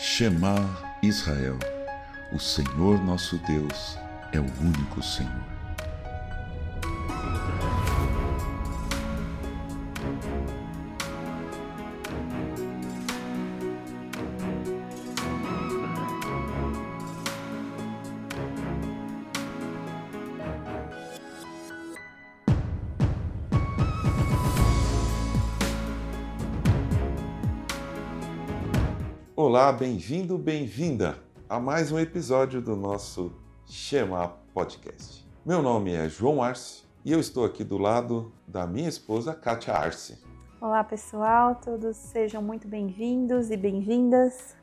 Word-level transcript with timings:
Shema 0.00 0.54
Israel, 1.02 1.58
o 2.32 2.38
Senhor 2.38 3.04
nosso 3.04 3.36
Deus 3.38 3.98
é 4.32 4.38
o 4.38 4.46
único 4.60 5.02
Senhor. 5.02 5.57
Olá, 29.68 29.76
bem-vindo, 29.76 30.38
bem-vinda 30.38 31.18
a 31.46 31.60
mais 31.60 31.92
um 31.92 31.98
episódio 31.98 32.62
do 32.62 32.74
nosso 32.74 33.30
Shema 33.66 34.28
Podcast. 34.54 35.28
Meu 35.44 35.60
nome 35.60 35.92
é 35.92 36.08
João 36.08 36.42
Arce 36.42 36.84
e 37.04 37.12
eu 37.12 37.20
estou 37.20 37.44
aqui 37.44 37.62
do 37.62 37.76
lado 37.76 38.32
da 38.46 38.66
minha 38.66 38.88
esposa, 38.88 39.34
Kátia 39.34 39.74
Arce. 39.74 40.24
Olá, 40.58 40.82
pessoal, 40.82 41.54
todos 41.56 41.98
sejam 41.98 42.40
muito 42.40 42.66
bem-vindos 42.66 43.50
e 43.50 43.58
bem-vindas. 43.58 44.56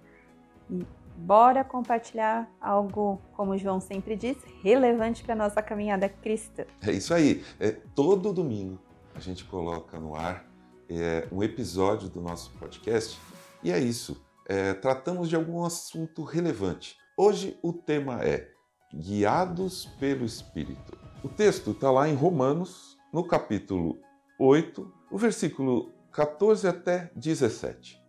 E 0.71 0.83
bora 1.15 1.63
compartilhar 1.63 2.51
algo, 2.59 3.21
como 3.33 3.51
o 3.51 3.57
João 3.59 3.79
sempre 3.79 4.15
diz, 4.15 4.35
relevante 4.63 5.23
para 5.23 5.33
a 5.33 5.37
nossa 5.37 5.61
caminhada 5.61 6.09
cristã. 6.09 6.65
É 6.81 6.91
isso 6.91 7.13
aí. 7.13 7.45
É, 7.59 7.73
todo 7.93 8.33
domingo 8.33 8.79
a 9.13 9.19
gente 9.19 9.45
coloca 9.45 9.99
no 9.99 10.15
ar 10.15 10.43
é, 10.89 11.27
um 11.31 11.43
episódio 11.43 12.09
do 12.09 12.19
nosso 12.19 12.49
podcast 12.53 13.19
e 13.63 13.71
é 13.71 13.77
isso 13.77 14.24
é, 14.47 14.73
tratamos 14.73 15.27
de 15.29 15.35
algum 15.35 15.63
assunto 15.65 16.23
relevante. 16.23 16.97
Hoje 17.17 17.57
o 17.63 17.73
tema 17.73 18.23
é 18.23 18.51
Guiados 18.93 19.85
pelo 19.99 20.23
Espírito. 20.23 20.97
O 21.23 21.29
texto 21.29 21.71
está 21.71 21.91
lá 21.91 22.07
em 22.07 22.13
Romanos, 22.13 22.97
no 23.11 23.27
capítulo 23.27 23.99
8, 24.39 24.93
o 25.11 25.17
versículo 25.17 25.91
14 26.11 26.67
até 26.67 27.11
17. 27.15 27.99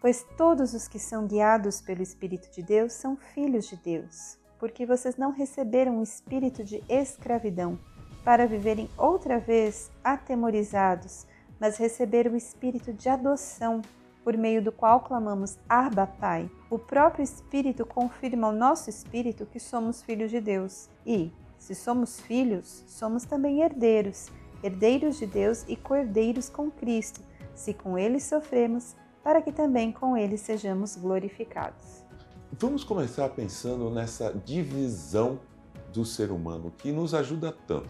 Pois 0.00 0.24
todos 0.36 0.72
os 0.72 0.88
que 0.88 0.98
são 0.98 1.26
guiados 1.26 1.80
pelo 1.80 2.02
Espírito 2.02 2.50
de 2.50 2.62
Deus 2.62 2.92
são 2.92 3.16
filhos 3.16 3.68
de 3.68 3.76
Deus, 3.76 4.38
porque 4.58 4.86
vocês 4.86 5.16
não 5.16 5.30
receberam 5.30 5.98
um 5.98 6.02
espírito 6.02 6.64
de 6.64 6.82
escravidão 6.88 7.78
para 8.24 8.46
viverem 8.46 8.88
outra 8.96 9.38
vez 9.38 9.90
atemorizados, 10.04 11.26
mas 11.58 11.76
receberam 11.76 12.32
o 12.32 12.36
espírito 12.36 12.92
de 12.92 13.08
adoção 13.08 13.82
por 14.24 14.36
meio 14.36 14.62
do 14.62 14.70
qual 14.70 15.00
clamamos 15.00 15.58
Arba 15.68 16.06
Pai. 16.06 16.50
O 16.68 16.78
próprio 16.78 17.22
Espírito 17.22 17.84
confirma 17.86 18.46
ao 18.46 18.52
nosso 18.52 18.90
espírito 18.90 19.46
que 19.46 19.58
somos 19.58 20.02
filhos 20.02 20.30
de 20.30 20.40
Deus. 20.40 20.88
E, 21.06 21.32
se 21.58 21.74
somos 21.74 22.20
filhos, 22.20 22.84
somos 22.86 23.24
também 23.24 23.62
herdeiros, 23.62 24.30
herdeiros 24.62 25.18
de 25.18 25.26
Deus 25.26 25.64
e 25.68 25.76
cordeiros 25.76 26.48
com 26.48 26.70
Cristo, 26.70 27.20
se 27.54 27.74
com 27.74 27.98
ele 27.98 28.20
sofremos, 28.20 28.94
para 29.22 29.42
que 29.42 29.52
também 29.52 29.92
com 29.92 30.16
ele 30.16 30.36
sejamos 30.36 30.96
glorificados. 30.96 32.02
Vamos 32.52 32.82
começar 32.82 33.28
pensando 33.30 33.90
nessa 33.90 34.32
divisão 34.32 35.40
do 35.92 36.04
ser 36.04 36.30
humano 36.30 36.72
que 36.76 36.92
nos 36.92 37.14
ajuda 37.14 37.52
tanto. 37.66 37.88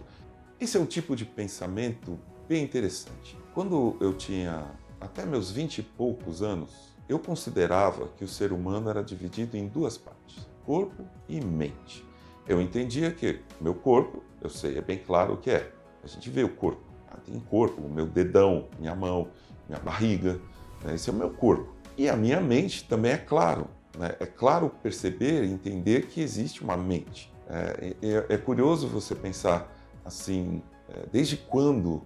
Esse 0.60 0.76
é 0.76 0.80
um 0.80 0.86
tipo 0.86 1.16
de 1.16 1.24
pensamento 1.24 2.18
bem 2.48 2.62
interessante. 2.62 3.38
Quando 3.54 3.96
eu 4.00 4.12
tinha 4.12 4.66
até 5.00 5.24
meus 5.24 5.50
vinte 5.50 5.78
e 5.78 5.82
poucos 5.82 6.42
anos, 6.42 6.94
eu 7.08 7.18
considerava 7.18 8.08
que 8.16 8.24
o 8.24 8.28
ser 8.28 8.52
humano 8.52 8.88
era 8.88 9.02
dividido 9.02 9.56
em 9.56 9.66
duas 9.66 9.98
partes, 9.98 10.46
corpo 10.64 11.04
e 11.28 11.40
mente. 11.40 12.06
Eu 12.46 12.60
entendia 12.60 13.10
que 13.10 13.40
meu 13.60 13.74
corpo, 13.74 14.22
eu 14.40 14.50
sei, 14.50 14.78
é 14.78 14.80
bem 14.80 14.98
claro 14.98 15.34
o 15.34 15.36
que 15.36 15.50
é. 15.50 15.72
A 16.02 16.06
gente 16.06 16.30
vê 16.30 16.42
o 16.44 16.48
corpo. 16.48 16.82
Ah, 17.10 17.16
tem 17.16 17.38
corpo, 17.40 17.82
o 17.82 17.88
meu 17.88 18.06
dedão, 18.06 18.68
minha 18.78 18.94
mão, 18.94 19.28
minha 19.68 19.80
barriga. 19.80 20.40
Né? 20.84 20.94
Esse 20.94 21.10
é 21.10 21.12
o 21.12 21.16
meu 21.16 21.30
corpo. 21.30 21.72
E 21.96 22.08
a 22.08 22.16
minha 22.16 22.40
mente 22.40 22.84
também 22.84 23.12
é 23.12 23.16
claro. 23.16 23.66
Né? 23.98 24.14
É 24.20 24.26
claro 24.26 24.70
perceber 24.82 25.44
e 25.44 25.50
entender 25.50 26.06
que 26.06 26.20
existe 26.20 26.62
uma 26.62 26.76
mente. 26.76 27.32
É, 27.48 27.96
é, 28.00 28.34
é 28.34 28.38
curioso 28.38 28.86
você 28.86 29.14
pensar 29.14 29.70
assim, 30.04 30.62
é, 30.88 31.06
desde 31.12 31.36
quando 31.36 32.02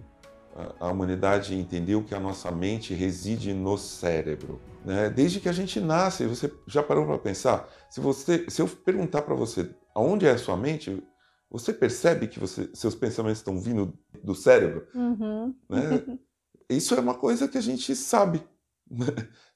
a 0.79 0.87
humanidade 0.89 1.53
entendeu 1.53 2.03
que 2.03 2.15
a 2.15 2.19
nossa 2.19 2.49
mente 2.49 2.93
reside 2.93 3.53
no 3.53 3.77
cérebro. 3.77 4.61
Né? 4.85 5.09
Desde 5.09 5.39
que 5.39 5.49
a 5.49 5.53
gente 5.53 5.79
nasce, 5.81 6.25
você 6.25 6.51
já 6.65 6.81
parou 6.81 7.05
para 7.05 7.17
pensar? 7.17 7.69
Se, 7.89 7.99
você, 7.99 8.45
se 8.49 8.61
eu 8.61 8.67
perguntar 8.67 9.23
para 9.23 9.35
você 9.35 9.69
aonde 9.93 10.25
é 10.25 10.31
a 10.31 10.37
sua 10.37 10.55
mente, 10.55 11.03
você 11.49 11.73
percebe 11.73 12.27
que 12.27 12.39
você, 12.39 12.69
seus 12.73 12.95
pensamentos 12.95 13.39
estão 13.39 13.59
vindo 13.59 13.97
do 14.23 14.33
cérebro? 14.33 14.87
Uhum. 14.95 15.53
Né? 15.69 16.19
Isso 16.69 16.95
é 16.95 16.99
uma 16.99 17.15
coisa 17.15 17.47
que 17.47 17.57
a 17.57 17.61
gente 17.61 17.95
sabe. 17.95 18.41
Né? 18.89 19.07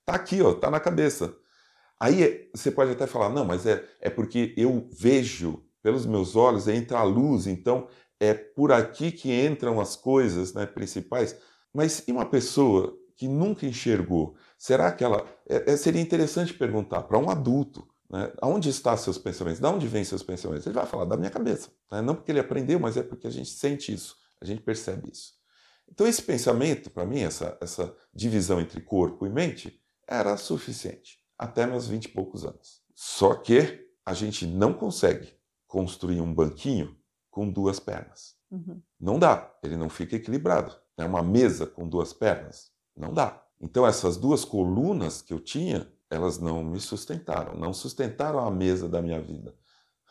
Tá 0.06 0.16
aqui, 0.16 0.42
ó, 0.42 0.54
tá 0.54 0.70
na 0.70 0.80
cabeça. 0.80 1.34
Aí 2.00 2.50
você 2.54 2.72
pode 2.72 2.92
até 2.92 3.06
falar, 3.06 3.30
não, 3.30 3.46
mas 3.46 3.66
é, 3.66 3.86
é 4.02 4.10
porque 4.10 4.54
eu 4.58 4.90
vejo 4.92 5.64
pelos 5.82 6.06
meus 6.06 6.36
olhos, 6.36 6.68
entra 6.68 7.00
a 7.00 7.04
luz, 7.04 7.48
então 7.48 7.88
é 8.20 8.34
por 8.34 8.72
aqui 8.72 9.12
que 9.12 9.32
entram 9.46 9.80
as 9.80 9.96
coisas 9.96 10.54
né, 10.54 10.66
principais. 10.66 11.36
Mas 11.74 12.04
e 12.08 12.12
uma 12.12 12.26
pessoa 12.26 12.98
que 13.16 13.28
nunca 13.28 13.66
enxergou? 13.66 14.36
Será 14.58 14.92
que 14.92 15.04
ela. 15.04 15.26
É, 15.48 15.74
é 15.74 15.78
seria 15.78 16.02
interessante 16.02 16.54
perguntar 16.54 17.04
para 17.04 17.18
um 17.18 17.30
adulto. 17.30 17.88
Né, 18.10 18.32
aonde 18.42 18.70
estão 18.70 18.98
seus 18.98 19.18
pensamentos? 19.18 19.60
De 19.60 19.68
onde 19.68 19.88
vêm 19.88 20.04
seus 20.04 20.24
pensamentos? 20.24 20.66
Ele 20.66 20.76
vai 20.76 20.86
falar 20.86 21.06
da 21.06 21.16
minha 21.16 21.30
cabeça. 21.30 21.70
Né? 21.92 22.02
Não 22.02 22.16
porque 22.16 22.32
ele 22.32 22.40
aprendeu, 22.40 22.80
mas 22.80 22.98
é 22.98 23.04
porque 23.04 23.28
a 23.28 23.32
gente 23.32 23.50
sente 23.50 23.94
isso, 23.94 24.16
a 24.42 24.46
gente 24.46 24.62
percebe 24.62 25.12
isso. 25.12 25.34
Então, 25.88 26.08
esse 26.08 26.22
pensamento, 26.22 26.90
para 26.90 27.06
mim, 27.06 27.22
essa, 27.22 27.58
essa 27.62 27.96
divisão 28.14 28.60
entre 28.60 28.82
corpo 28.82 29.26
e 29.26 29.30
mente, 29.30 29.80
era 30.08 30.36
suficiente 30.38 31.20
até 31.38 31.66
meus 31.66 31.88
vinte 31.88 32.06
e 32.06 32.10
poucos 32.10 32.44
anos. 32.44 32.82
Só 32.94 33.34
que 33.36 33.88
a 34.06 34.14
gente 34.14 34.46
não 34.46 34.74
consegue 34.74 35.34
construir 35.68 36.20
um 36.20 36.34
banquinho 36.34 36.99
com 37.30 37.50
duas 37.50 37.80
pernas. 37.80 38.36
Uhum. 38.52 38.82
Não 39.00 39.20
dá, 39.20 39.54
ele 39.64 39.78
não 39.78 39.90
fica 39.90 40.16
equilibrado. 40.16 40.76
É 40.98 41.06
uma 41.06 41.22
mesa 41.22 41.66
com 41.66 41.88
duas 41.88 42.14
pernas? 42.14 42.72
Não 42.96 43.14
dá. 43.14 43.42
Então 43.62 43.86
essas 43.86 44.18
duas 44.18 44.44
colunas 44.44 45.22
que 45.22 45.34
eu 45.34 45.40
tinha, 45.40 45.92
elas 46.10 46.40
não 46.40 46.64
me 46.64 46.80
sustentaram, 46.80 47.56
não 47.56 47.74
sustentaram 47.74 48.40
a 48.40 48.52
mesa 48.52 48.88
da 48.88 49.02
minha 49.02 49.22
vida. 49.22 49.54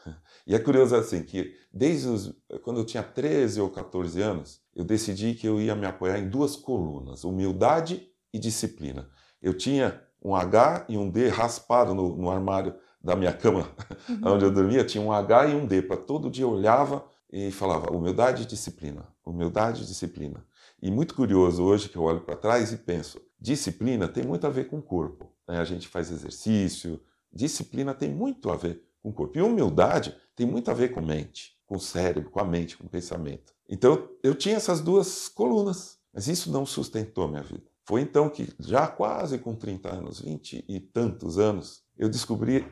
E 0.47 0.55
é 0.55 0.59
curioso 0.59 0.97
assim 0.97 1.23
que 1.23 1.55
desde 1.71 2.09
os, 2.09 2.35
quando 2.63 2.81
eu 2.81 2.87
tinha 2.87 3.03
13 3.03 3.61
ou 3.61 3.69
14 3.69 4.23
anos, 4.23 4.63
eu 4.75 4.83
decidi 4.83 5.35
que 5.35 5.47
eu 5.47 5.61
ia 5.61 5.75
me 5.75 5.85
apoiar 5.85 6.19
em 6.19 6.31
duas 6.31 6.57
colunas, 6.57 7.23
humildade 7.25 8.09
e 8.33 8.39
disciplina. 8.39 9.11
Eu 9.43 9.53
tinha 9.53 10.03
um 10.23 10.35
H 10.35 10.87
e 10.89 10.97
um 10.97 11.11
D 11.11 11.29
raspado 11.29 11.95
no, 11.95 12.17
no 12.17 12.31
armário 12.31 12.75
da 13.03 13.15
minha 13.15 13.33
cama, 13.33 13.71
uhum. 14.09 14.21
onde 14.35 14.45
eu 14.45 14.51
dormia, 14.51 14.85
tinha 14.85 15.03
um 15.03 15.13
H 15.13 15.47
e 15.47 15.55
um 15.55 15.67
D, 15.67 15.83
para 15.83 15.97
todo 15.97 16.31
dia 16.31 16.45
eu 16.45 16.51
olhava 16.51 17.05
e 17.31 17.51
falava 17.51 17.93
humildade 17.93 18.43
e 18.43 18.47
disciplina, 18.47 19.07
humildade 19.25 19.83
e 19.83 19.87
disciplina. 19.87 20.45
E 20.81 20.91
muito 20.91 21.15
curioso 21.15 21.63
hoje 21.63 21.89
que 21.89 21.97
eu 21.97 22.03
olho 22.03 22.21
para 22.21 22.37
trás 22.37 22.73
e 22.73 22.77
penso, 22.77 23.21
disciplina 23.41 24.09
tem 24.09 24.25
muito 24.25 24.47
a 24.47 24.51
ver 24.51 24.69
com 24.69 24.79
o 24.79 24.83
corpo. 24.83 25.33
Né? 25.47 25.59
A 25.59 25.65
gente 25.65 25.89
faz 25.89 26.11
exercício, 26.11 27.01
disciplina 27.33 27.95
tem 27.95 28.11
muito 28.11 28.51
a 28.51 28.57
ver 28.57 28.83
com 29.03 29.11
o 29.11 29.13
corpo. 29.13 29.37
E 29.37 29.43
humildade 29.43 30.15
tem 30.35 30.47
muito 30.47 30.71
a 30.71 30.75
ver 30.75 30.91
com 30.91 31.01
mente, 31.01 31.57
com 31.67 31.77
o 31.77 31.81
cérebro, 31.81 32.31
com 32.31 32.41
a 32.41 32.45
mente, 32.45 32.77
com 32.77 32.87
o 32.87 32.91
pensamento. 32.91 33.53
Então 33.69 34.09
eu 34.23 34.35
tinha 34.35 34.57
essas 34.57 34.81
duas 34.81 35.29
colunas, 35.29 35.99
mas 36.13 36.29
isso 36.29 36.51
não 36.51 36.65
sustentou 36.65 37.29
minha 37.29 37.43
vida. 37.43 37.65
Foi 37.85 38.03
então 38.03 38.29
que, 38.29 38.53
já 38.61 38.87
quase 38.87 39.39
com 39.39 39.55
30 39.55 39.95
anos, 39.95 40.21
20 40.21 40.65
e 40.69 40.79
tantos 40.79 41.39
anos, 41.39 41.83
eu 41.97 42.09
descobri 42.09 42.65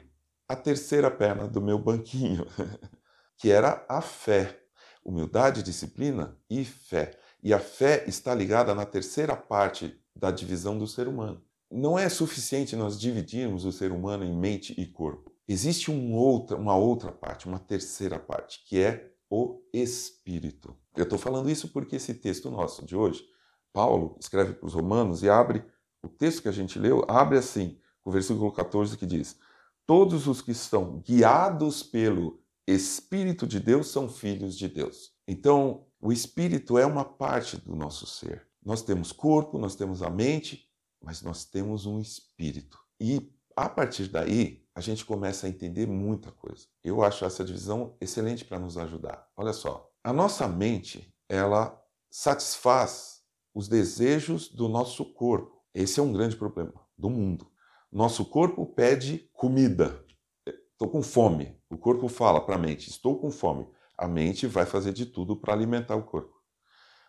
a 0.49 0.55
terceira 0.55 1.11
perna 1.11 1.47
do 1.49 1.61
meu 1.61 1.79
banquinho, 1.79 2.47
que 3.37 3.51
era 3.51 3.85
a 3.89 4.01
fé. 4.01 4.61
Humildade, 5.05 5.63
disciplina 5.63 6.37
e 6.51 6.65
fé. 6.65 7.19
E 7.43 7.55
a 7.55 7.61
fé 7.61 8.05
está 8.07 8.35
ligada 8.35 8.75
na 8.75 8.85
terceira 8.85 9.37
parte 9.37 10.01
da 10.15 10.31
divisão 10.31 10.77
do 10.77 10.87
ser 10.87 11.07
humano. 11.07 11.43
Não 11.71 11.99
é 11.99 12.09
suficiente 12.09 12.75
nós 12.75 12.99
dividirmos 12.99 13.65
o 13.65 13.73
ser 13.73 13.93
humano 13.93 14.25
em 14.25 14.37
mente 14.37 14.75
e 14.81 14.87
corpo. 14.87 15.33
Existe 15.49 15.91
um 15.91 16.15
outra, 16.15 16.57
uma 16.57 16.77
outra 16.77 17.13
parte, 17.13 17.47
uma 17.47 17.59
terceira 17.59 18.19
parte, 18.19 18.65
que 18.67 18.81
é 18.81 19.13
o 19.31 19.61
espírito. 19.73 20.77
Eu 20.97 21.05
estou 21.05 21.19
falando 21.19 21.51
isso 21.51 21.69
porque 21.69 21.97
esse 21.97 22.15
texto 22.15 22.51
nosso 22.51 22.85
de 22.85 22.97
hoje, 22.97 23.25
Paulo 23.73 24.17
escreve 24.21 24.55
para 24.55 24.67
os 24.67 24.75
romanos 24.75 25.23
e 25.23 25.29
abre, 25.29 25.65
o 26.03 26.09
texto 26.09 26.43
que 26.43 26.49
a 26.49 26.53
gente 26.53 26.79
leu, 26.79 27.05
abre 27.09 27.39
assim, 27.39 27.79
o 28.05 28.11
versículo 28.11 28.51
14 28.53 28.97
que 28.97 29.07
diz: 29.07 29.39
Todos 29.87 30.27
os 30.27 30.43
que 30.43 30.51
estão 30.51 30.99
guiados 30.99 31.83
pelo 31.83 32.43
Espírito 32.67 33.47
de 33.47 33.61
Deus 33.61 33.89
são 33.89 34.09
filhos 34.09 34.59
de 34.59 34.67
Deus. 34.67 35.13
Então, 35.29 35.87
o 36.01 36.13
Espírito 36.13 36.77
é 36.77 36.85
uma 36.85 37.05
parte 37.05 37.57
do 37.57 37.77
nosso 37.77 38.07
ser. 38.07 38.49
Nós 38.65 38.83
temos 38.83 39.13
corpo, 39.13 39.59
nós 39.59 39.77
temos 39.77 40.03
a 40.03 40.11
mente, 40.11 40.69
mas 41.01 41.23
nós 41.23 41.45
temos 41.45 41.87
um 41.87 42.01
espírito. 42.01 42.77
E 43.01 43.33
a 43.55 43.69
partir 43.69 44.09
daí, 44.09 44.67
a 44.75 44.81
gente 44.81 45.05
começa 45.05 45.47
a 45.47 45.49
entender 45.49 45.87
muita 45.87 46.33
coisa. 46.33 46.67
Eu 46.83 47.05
acho 47.05 47.25
essa 47.25 47.45
divisão 47.45 47.97
excelente 48.01 48.45
para 48.45 48.59
nos 48.59 48.77
ajudar. 48.77 49.31
Olha 49.37 49.53
só, 49.53 49.89
a 50.03 50.13
nossa 50.13 50.49
mente, 50.49 51.15
ela 51.29 51.81
satisfaz 52.11 53.23
os 53.55 53.69
desejos 53.69 54.49
do 54.49 54.69
nosso 54.69 55.05
corpo. 55.15 55.63
Esse 55.73 56.01
é 56.01 56.03
um 56.03 56.13
grande 56.13 56.37
problema 56.37 56.75
do 56.99 57.09
mundo. 57.09 57.49
Nosso 57.97 58.27
corpo 58.27 58.67
pede 58.67 59.31
comida. 59.33 60.05
Estou 60.47 60.87
com 60.87 61.01
fome. 61.03 61.59
O 61.71 61.79
corpo 61.79 62.09
fala 62.09 62.43
para 62.43 62.57
a 62.57 62.59
mente: 62.59 62.91
estou 62.91 63.19
com 63.19 63.31
fome. 63.31 63.67
A 63.97 64.07
mente 64.07 64.47
vai 64.47 64.67
fazer 64.67 64.93
de 64.93 65.07
tudo 65.07 65.35
para 65.35 65.55
alimentar 65.55 65.97
o 65.97 66.03
corpo. 66.03 66.35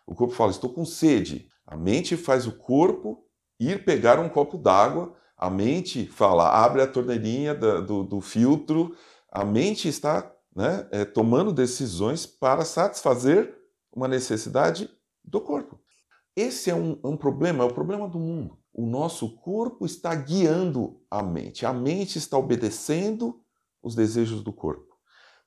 O 0.06 0.14
corpo 0.14 0.32
fala: 0.32 0.50
estou 0.50 0.72
com 0.72 0.86
sede. 0.86 1.46
A 1.66 1.76
mente 1.76 2.16
faz 2.16 2.46
o 2.46 2.52
corpo 2.52 3.22
ir 3.60 3.84
pegar 3.84 4.18
um 4.18 4.30
copo 4.30 4.56
d'água. 4.56 5.14
A 5.36 5.50
mente 5.50 6.06
fala: 6.06 6.48
abre 6.48 6.80
a 6.80 6.86
torneirinha 6.86 7.54
do, 7.54 8.02
do 8.02 8.22
filtro. 8.22 8.96
A 9.30 9.44
mente 9.44 9.88
está 9.88 10.34
né, 10.56 10.88
é, 10.90 11.04
tomando 11.04 11.52
decisões 11.52 12.24
para 12.24 12.64
satisfazer 12.64 13.54
uma 13.92 14.08
necessidade 14.08 14.88
do 15.22 15.38
corpo. 15.38 15.78
Esse 16.34 16.70
é 16.70 16.74
um, 16.74 16.98
um 17.04 17.14
problema, 17.14 17.62
é 17.62 17.66
o 17.66 17.74
problema 17.74 18.08
do 18.08 18.18
mundo. 18.18 18.58
O 18.78 18.86
nosso 18.86 19.34
corpo 19.38 19.84
está 19.84 20.14
guiando 20.14 21.02
a 21.10 21.20
mente. 21.20 21.66
A 21.66 21.72
mente 21.72 22.16
está 22.16 22.38
obedecendo 22.38 23.44
os 23.82 23.96
desejos 23.96 24.40
do 24.40 24.52
corpo. 24.52 24.96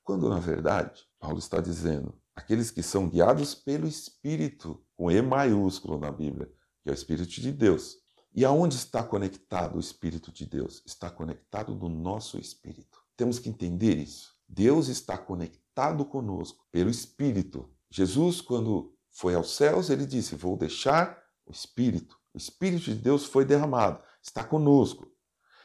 Quando, 0.04 0.28
na 0.28 0.38
verdade, 0.38 1.00
Paulo 1.18 1.38
está 1.38 1.58
dizendo, 1.58 2.14
aqueles 2.36 2.70
que 2.70 2.82
são 2.82 3.08
guiados 3.08 3.54
pelo 3.54 3.88
Espírito, 3.88 4.84
com 4.94 5.10
E 5.10 5.22
maiúsculo 5.22 5.98
na 5.98 6.12
Bíblia, 6.12 6.52
que 6.82 6.90
é 6.90 6.92
o 6.92 6.94
Espírito 6.94 7.40
de 7.40 7.50
Deus. 7.52 7.96
E 8.34 8.44
aonde 8.44 8.76
está 8.76 9.02
conectado 9.02 9.76
o 9.76 9.80
Espírito 9.80 10.30
de 10.30 10.44
Deus? 10.44 10.82
Está 10.84 11.08
conectado 11.08 11.74
no 11.74 11.88
nosso 11.88 12.36
espírito. 12.36 12.98
Temos 13.16 13.38
que 13.38 13.48
entender 13.48 13.96
isso. 13.96 14.34
Deus 14.46 14.88
está 14.88 15.16
conectado 15.16 16.04
conosco 16.04 16.66
pelo 16.70 16.90
Espírito. 16.90 17.72
Jesus, 17.90 18.42
quando 18.42 18.94
foi 19.10 19.34
aos 19.34 19.56
céus, 19.56 19.88
ele 19.88 20.04
disse: 20.04 20.36
Vou 20.36 20.54
deixar 20.54 21.18
o 21.46 21.50
Espírito. 21.50 22.20
O 22.34 22.38
Espírito 22.38 22.84
de 22.84 22.94
Deus 22.94 23.24
foi 23.24 23.44
derramado, 23.44 24.02
está 24.22 24.42
conosco. 24.42 25.10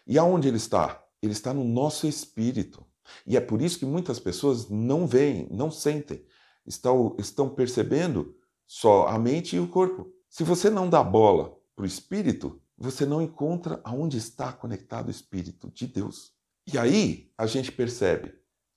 E 0.05 0.17
aonde 0.17 0.47
ele 0.47 0.57
está? 0.57 1.03
Ele 1.21 1.33
está 1.33 1.53
no 1.53 1.63
nosso 1.63 2.07
espírito. 2.07 2.85
E 3.25 3.37
é 3.37 3.41
por 3.41 3.61
isso 3.61 3.79
que 3.79 3.85
muitas 3.85 4.19
pessoas 4.19 4.69
não 4.69 5.07
veem, 5.07 5.47
não 5.49 5.71
sentem, 5.71 6.25
estão, 6.65 7.15
estão 7.17 7.49
percebendo 7.49 8.35
só 8.65 9.07
a 9.07 9.17
mente 9.17 9.55
e 9.55 9.59
o 9.59 9.67
corpo. 9.67 10.11
Se 10.29 10.43
você 10.43 10.69
não 10.69 10.89
dá 10.89 11.01
bola 11.03 11.57
para 11.75 11.83
o 11.83 11.87
espírito, 11.87 12.61
você 12.77 13.05
não 13.05 13.21
encontra 13.21 13.79
aonde 13.83 14.17
está 14.17 14.51
conectado 14.51 15.07
o 15.07 15.11
espírito 15.11 15.71
de 15.71 15.87
Deus. 15.87 16.33
E 16.71 16.77
aí 16.77 17.31
a 17.37 17.47
gente 17.47 17.71
percebe, 17.71 18.33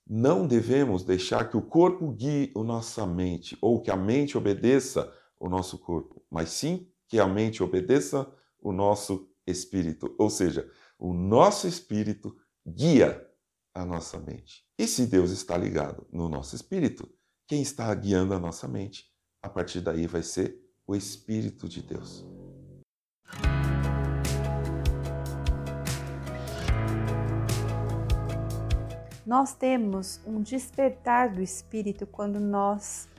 não 0.07 0.47
devemos 0.47 1.03
deixar 1.03 1.49
que 1.49 1.57
o 1.57 1.61
corpo 1.61 2.11
guie 2.11 2.51
a 2.55 2.63
nossa 2.63 3.05
mente 3.05 3.57
ou 3.61 3.81
que 3.81 3.91
a 3.91 3.97
mente 3.97 4.37
obedeça 4.37 5.13
o 5.39 5.49
nosso 5.49 5.77
corpo, 5.77 6.23
mas 6.29 6.49
sim 6.49 6.90
que 7.11 7.19
a 7.19 7.27
mente 7.27 7.61
obedeça 7.61 8.25
o 8.57 8.71
nosso 8.71 9.29
espírito. 9.45 10.15
Ou 10.17 10.29
seja, 10.29 10.71
o 10.97 11.13
nosso 11.13 11.67
espírito 11.67 12.33
guia 12.65 13.29
a 13.75 13.83
nossa 13.83 14.17
mente. 14.17 14.65
E 14.79 14.87
se 14.87 15.05
Deus 15.07 15.29
está 15.29 15.57
ligado 15.57 16.07
no 16.09 16.29
nosso 16.29 16.55
espírito, 16.55 17.13
quem 17.49 17.61
está 17.61 17.93
guiando 17.93 18.33
a 18.33 18.39
nossa 18.39 18.65
mente, 18.65 19.11
a 19.43 19.49
partir 19.49 19.81
daí 19.81 20.07
vai 20.07 20.23
ser 20.23 20.57
o 20.87 20.95
Espírito 20.95 21.67
de 21.67 21.81
Deus. 21.81 22.25
Nós 29.25 29.53
temos 29.53 30.21
um 30.25 30.41
despertar 30.41 31.33
do 31.33 31.41
Espírito 31.41 32.07
quando 32.07 32.39
nós 32.39 33.10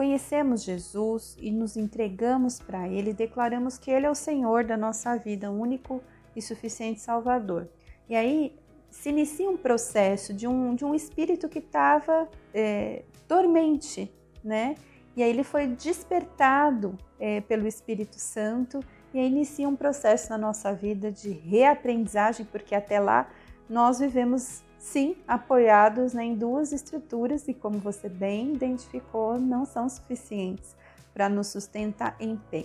conhecemos 0.00 0.62
Jesus 0.62 1.36
e 1.38 1.50
nos 1.50 1.76
entregamos 1.76 2.58
para 2.58 2.88
Ele, 2.88 3.12
declaramos 3.12 3.76
que 3.76 3.90
Ele 3.90 4.06
é 4.06 4.10
o 4.10 4.14
Senhor 4.14 4.64
da 4.64 4.74
nossa 4.74 5.14
vida, 5.18 5.50
o 5.50 5.60
único 5.60 6.02
e 6.34 6.40
suficiente 6.40 7.02
Salvador. 7.02 7.68
E 8.08 8.16
aí 8.16 8.56
se 8.90 9.10
inicia 9.10 9.50
um 9.50 9.58
processo 9.58 10.32
de 10.32 10.48
um, 10.48 10.74
de 10.74 10.86
um 10.86 10.94
espírito 10.94 11.50
que 11.50 11.58
estava 11.58 12.26
é, 12.54 13.02
dormente, 13.28 14.10
né? 14.42 14.74
E 15.14 15.22
aí 15.22 15.28
ele 15.28 15.44
foi 15.44 15.66
despertado 15.66 16.96
é, 17.18 17.42
pelo 17.42 17.66
Espírito 17.66 18.18
Santo 18.18 18.80
e 19.12 19.18
aí 19.18 19.26
inicia 19.26 19.68
um 19.68 19.76
processo 19.76 20.30
na 20.30 20.38
nossa 20.38 20.72
vida 20.72 21.12
de 21.12 21.28
reaprendizagem, 21.30 22.46
porque 22.50 22.74
até 22.74 22.98
lá 22.98 23.28
nós 23.68 23.98
vivemos 23.98 24.64
sim 24.80 25.14
apoiados 25.28 26.12
né, 26.12 26.24
em 26.24 26.34
duas 26.34 26.72
estruturas 26.72 27.46
e 27.46 27.54
como 27.54 27.78
você 27.78 28.08
bem 28.08 28.54
identificou, 28.54 29.38
não 29.38 29.64
são 29.64 29.88
suficientes 29.88 30.74
para 31.14 31.28
nos 31.28 31.46
sustentar 31.46 32.16
em 32.18 32.36
pé. 32.50 32.64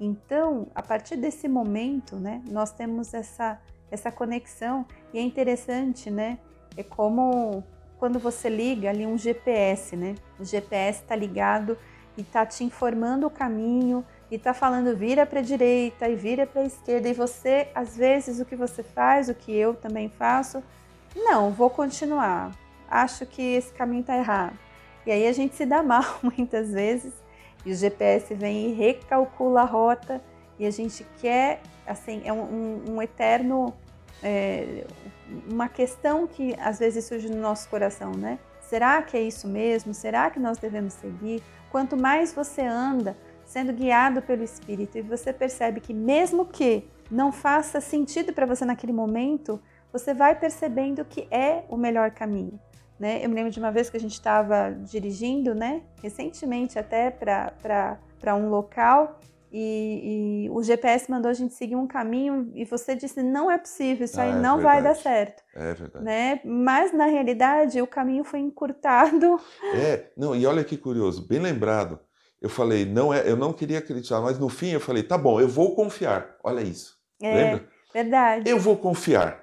Então, 0.00 0.68
a 0.74 0.82
partir 0.82 1.16
desse 1.16 1.46
momento, 1.46 2.16
né, 2.16 2.42
nós 2.48 2.72
temos 2.72 3.12
essa 3.12 3.60
essa 3.92 4.10
conexão. 4.10 4.86
E 5.12 5.18
é 5.18 5.22
interessante, 5.22 6.10
né? 6.10 6.38
É 6.76 6.82
como 6.82 7.62
quando 7.98 8.18
você 8.18 8.48
liga 8.48 8.88
ali 8.88 9.06
um 9.06 9.18
GPS, 9.18 9.94
né? 9.94 10.14
O 10.40 10.44
GPS 10.44 11.02
está 11.02 11.14
ligado 11.14 11.76
e 12.16 12.22
está 12.22 12.44
te 12.44 12.64
informando 12.64 13.26
o 13.26 13.30
caminho 13.30 14.04
e 14.30 14.36
está 14.36 14.54
falando 14.54 14.96
vira 14.96 15.26
para 15.26 15.40
a 15.40 15.42
direita 15.42 16.08
e 16.08 16.16
vira 16.16 16.46
para 16.46 16.62
a 16.62 16.64
esquerda 16.64 17.08
e 17.08 17.12
você, 17.12 17.68
às 17.74 17.96
vezes, 17.96 18.40
o 18.40 18.46
que 18.46 18.56
você 18.56 18.82
faz, 18.82 19.28
o 19.28 19.34
que 19.34 19.54
eu 19.54 19.74
também 19.74 20.08
faço, 20.08 20.62
não, 21.14 21.50
vou 21.50 21.70
continuar. 21.70 22.52
Acho 22.88 23.26
que 23.26 23.42
esse 23.42 23.72
caminho 23.72 24.00
está 24.00 24.16
errado. 24.16 24.58
E 25.06 25.10
aí 25.10 25.26
a 25.26 25.32
gente 25.32 25.54
se 25.54 25.66
dá 25.66 25.82
mal 25.82 26.04
muitas 26.22 26.72
vezes 26.72 27.12
e 27.64 27.72
o 27.72 27.74
GPS 27.74 28.34
vem 28.34 28.70
e 28.70 28.72
recalcula 28.72 29.62
a 29.62 29.64
rota 29.64 30.22
e 30.58 30.66
a 30.66 30.70
gente 30.70 31.06
quer, 31.20 31.60
assim, 31.86 32.22
é 32.24 32.32
um, 32.32 32.84
um, 32.88 33.02
eterno 33.02 33.74
é, 34.22 34.84
uma 35.50 35.68
questão 35.68 36.26
que 36.26 36.54
às 36.60 36.78
vezes 36.78 37.04
surge 37.04 37.28
no 37.28 37.40
nosso 37.40 37.68
coração, 37.68 38.12
né? 38.12 38.38
Será 38.60 39.02
que 39.02 39.16
é 39.16 39.22
isso 39.22 39.48
mesmo? 39.48 39.92
Será 39.92 40.30
que 40.30 40.38
nós 40.38 40.58
devemos 40.58 40.94
seguir? 40.94 41.42
Quanto 41.70 41.96
mais 41.96 42.32
você 42.32 42.62
anda 42.62 43.16
sendo 43.44 43.72
guiado 43.72 44.22
pelo 44.22 44.42
Espírito 44.42 44.96
e 44.96 45.02
você 45.02 45.32
percebe 45.32 45.80
que, 45.80 45.92
mesmo 45.92 46.46
que 46.46 46.88
não 47.10 47.30
faça 47.30 47.80
sentido 47.80 48.32
para 48.32 48.46
você 48.46 48.64
naquele 48.64 48.92
momento, 48.92 49.60
você 49.92 50.14
vai 50.14 50.38
percebendo 50.38 51.04
que 51.04 51.26
é 51.30 51.64
o 51.68 51.76
melhor 51.76 52.10
caminho. 52.10 52.58
Né? 52.98 53.24
Eu 53.24 53.28
me 53.28 53.34
lembro 53.34 53.50
de 53.50 53.58
uma 53.58 53.72
vez 53.72 53.90
que 53.90 53.96
a 53.96 54.00
gente 54.00 54.12
estava 54.12 54.70
dirigindo, 54.70 55.54
né? 55.54 55.82
recentemente 56.00 56.78
até 56.78 57.10
para 57.10 58.36
um 58.36 58.48
local, 58.48 59.18
e, 59.54 60.46
e, 60.46 60.50
o 60.50 60.62
GPS 60.62 61.10
mandou 61.10 61.30
a 61.30 61.34
gente 61.34 61.52
seguir 61.52 61.76
um 61.76 61.86
caminho 61.86 62.50
e 62.54 62.64
você 62.64 62.96
disse 62.96 63.22
não 63.22 63.50
é 63.50 63.58
possível, 63.58 64.06
isso 64.06 64.18
ah, 64.18 64.24
aí 64.24 64.30
é 64.30 64.34
não 64.34 64.62
vai 64.62 64.82
dar 64.82 64.96
certo. 64.96 65.42
É 65.54 65.74
verdade. 65.74 66.02
Né? 66.02 66.40
Mas 66.42 66.94
na 66.94 67.04
realidade 67.04 67.80
o 67.82 67.86
caminho 67.86 68.24
foi 68.24 68.40
encurtado. 68.40 69.38
É, 69.74 70.10
não, 70.16 70.34
e 70.34 70.46
olha 70.46 70.64
que 70.64 70.76
curioso, 70.76 71.26
bem 71.26 71.38
lembrado. 71.38 71.98
Eu 72.40 72.48
falei, 72.48 72.84
não 72.84 73.12
é, 73.12 73.28
eu 73.28 73.36
não 73.36 73.52
queria 73.52 73.78
acreditar, 73.78 74.20
mas 74.20 74.38
no 74.38 74.48
fim 74.48 74.70
eu 74.70 74.80
falei, 74.80 75.02
tá 75.02 75.18
bom, 75.18 75.40
eu 75.40 75.48
vou 75.48 75.74
confiar. 75.74 76.36
Olha 76.42 76.60
isso. 76.60 76.96
É, 77.20 77.34
Lembra? 77.34 77.68
Verdade. 77.92 78.50
Eu 78.50 78.58
vou 78.58 78.76
confiar. 78.76 79.41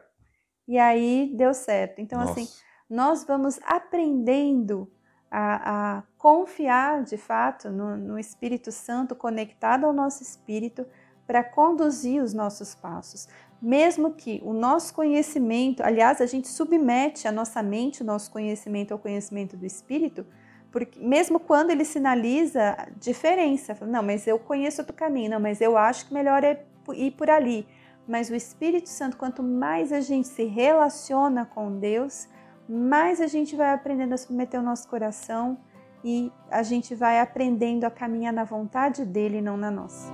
E 0.69 0.77
aí 0.77 1.31
deu 1.33 1.51
certo. 1.51 1.99
Então, 1.99 2.21
assim, 2.21 2.41
Nossa. 2.41 2.53
assim, 2.53 2.63
nós 2.87 3.23
vamos 3.23 3.59
aprendendo 3.65 4.87
a, 5.31 5.97
a 5.97 6.03
confiar 6.15 7.01
de 7.03 7.17
fato 7.17 7.71
no, 7.71 7.97
no 7.97 8.19
Espírito 8.19 8.71
Santo 8.71 9.15
conectado 9.15 9.87
ao 9.87 9.91
nosso 9.91 10.21
espírito 10.21 10.85
para 11.25 11.43
conduzir 11.43 12.21
os 12.21 12.35
nossos 12.35 12.75
passos. 12.75 13.27
Mesmo 13.59 14.13
que 14.13 14.39
o 14.45 14.53
nosso 14.53 14.93
conhecimento, 14.93 15.81
aliás, 15.81 16.21
a 16.21 16.27
gente 16.27 16.47
submete 16.47 17.27
a 17.27 17.31
nossa 17.31 17.63
mente, 17.63 18.03
o 18.03 18.05
nosso 18.05 18.29
conhecimento 18.29 18.91
ao 18.91 18.99
conhecimento 18.99 19.57
do 19.57 19.65
Espírito, 19.65 20.23
porque 20.71 20.99
mesmo 20.99 21.39
quando 21.39 21.71
ele 21.71 21.83
sinaliza 21.83 22.77
diferença, 22.99 23.75
não, 23.87 24.03
mas 24.03 24.27
eu 24.27 24.37
conheço 24.37 24.81
outro 24.81 24.95
caminho, 24.95 25.31
não, 25.31 25.39
mas 25.39 25.61
eu 25.61 25.75
acho 25.75 26.05
que 26.05 26.13
melhor 26.13 26.43
é 26.43 26.63
ir 26.93 27.09
por 27.11 27.27
ali. 27.27 27.67
Mas 28.07 28.29
o 28.29 28.35
Espírito 28.35 28.89
Santo, 28.89 29.17
quanto 29.17 29.43
mais 29.43 29.91
a 29.91 30.01
gente 30.01 30.27
se 30.27 30.45
relaciona 30.45 31.45
com 31.45 31.77
Deus, 31.77 32.27
mais 32.67 33.19
a 33.21 33.27
gente 33.27 33.55
vai 33.55 33.73
aprendendo 33.73 34.13
a 34.13 34.17
submeter 34.17 34.59
o 34.59 34.63
nosso 34.63 34.87
coração 34.87 35.57
e 36.03 36.31
a 36.49 36.63
gente 36.63 36.95
vai 36.95 37.19
aprendendo 37.19 37.83
a 37.83 37.91
caminhar 37.91 38.31
na 38.31 38.43
vontade 38.43 39.05
dele 39.05 39.37
e 39.37 39.41
não 39.41 39.57
na 39.57 39.69
nossa. 39.71 40.11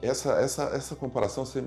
Essa, 0.00 0.32
essa, 0.40 0.64
essa 0.74 0.96
comparação, 0.96 1.46
você, 1.46 1.62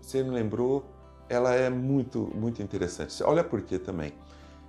você, 0.00 0.22
me 0.22 0.30
lembrou, 0.30 0.84
ela 1.28 1.52
é 1.54 1.68
muito, 1.68 2.30
muito 2.34 2.62
interessante. 2.62 3.22
Olha 3.22 3.42
por 3.42 3.62
quê 3.62 3.78
também. 3.78 4.12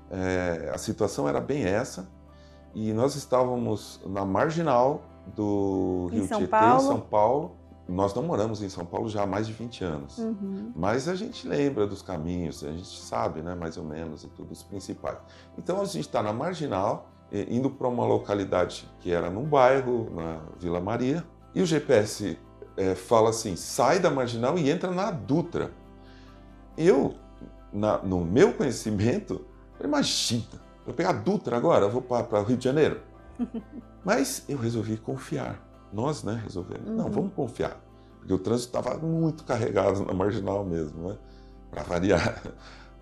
É, 0.10 0.72
a 0.74 0.77
situação 0.77 1.30
era 1.30 1.39
bem 1.39 1.63
essa, 1.63 2.10
e 2.74 2.91
nós 2.91 3.15
estávamos 3.15 4.01
na 4.06 4.25
marginal 4.25 5.03
do 5.35 6.09
Em 6.11 6.15
Rio 6.15 6.27
São 6.27 6.37
Tietê, 6.39 6.51
Paulo. 6.51 6.81
em 6.83 6.87
São 6.87 6.99
Paulo. 6.99 7.55
Nós 7.87 8.13
não 8.13 8.23
moramos 8.23 8.61
em 8.63 8.69
São 8.69 8.85
Paulo 8.85 9.09
já 9.09 9.23
há 9.23 9.25
mais 9.27 9.47
de 9.47 9.53
20 9.53 9.83
anos. 9.83 10.17
Uhum. 10.17 10.71
Mas 10.75 11.09
a 11.09 11.15
gente 11.15 11.45
lembra 11.47 11.85
dos 11.85 12.01
caminhos, 12.01 12.63
a 12.63 12.71
gente 12.71 12.97
sabe, 12.99 13.41
né, 13.41 13.53
mais 13.53 13.75
ou 13.75 13.83
menos, 13.83 14.23
e 14.23 14.27
tudo, 14.29 14.51
os 14.51 14.63
principais. 14.63 15.17
Então 15.57 15.81
a 15.81 15.85
gente 15.85 16.01
está 16.01 16.23
na 16.23 16.31
Marginal, 16.31 17.09
indo 17.49 17.69
para 17.69 17.87
uma 17.87 18.05
localidade 18.05 18.87
que 18.99 19.11
era 19.11 19.29
num 19.29 19.43
bairro, 19.43 20.09
na 20.15 20.39
Vila 20.59 20.79
Maria, 20.79 21.25
e 21.53 21.61
o 21.61 21.65
GPS 21.65 22.37
eh, 22.77 22.95
fala 22.95 23.29
assim: 23.31 23.55
sai 23.57 23.99
da 23.99 24.09
Marginal 24.09 24.57
e 24.57 24.69
entra 24.69 24.91
na 24.91 25.11
Dutra. 25.11 25.71
Eu, 26.77 27.15
na- 27.73 27.97
no 27.99 28.23
meu 28.23 28.53
conhecimento, 28.53 29.41
imagina, 29.83 30.61
eu 30.87 30.93
pegar 30.93 31.09
a 31.09 31.13
Dutra 31.13 31.57
agora, 31.57 31.85
eu 31.85 31.89
vou 31.91 32.01
para 32.01 32.39
o 32.39 32.43
Rio 32.43 32.57
de 32.57 32.63
Janeiro. 32.63 33.01
Mas 34.05 34.43
eu 34.48 34.57
resolvi 34.57 34.98
confiar. 34.98 35.67
Nós, 35.93 36.24
né, 36.24 36.39
resolvemos. 36.43 36.89
Não, 36.89 37.05
Uhum. 37.05 37.12
vamos 37.12 37.33
confiar. 37.33 37.79
Porque 38.19 38.33
o 38.33 38.39
trânsito 38.39 38.77
estava 38.77 38.98
muito 39.05 39.43
carregado 39.43 40.05
na 40.05 40.13
marginal 40.13 40.63
mesmo, 40.63 41.10
né? 41.10 41.17
Para 41.69 41.83
variar. 41.83 42.41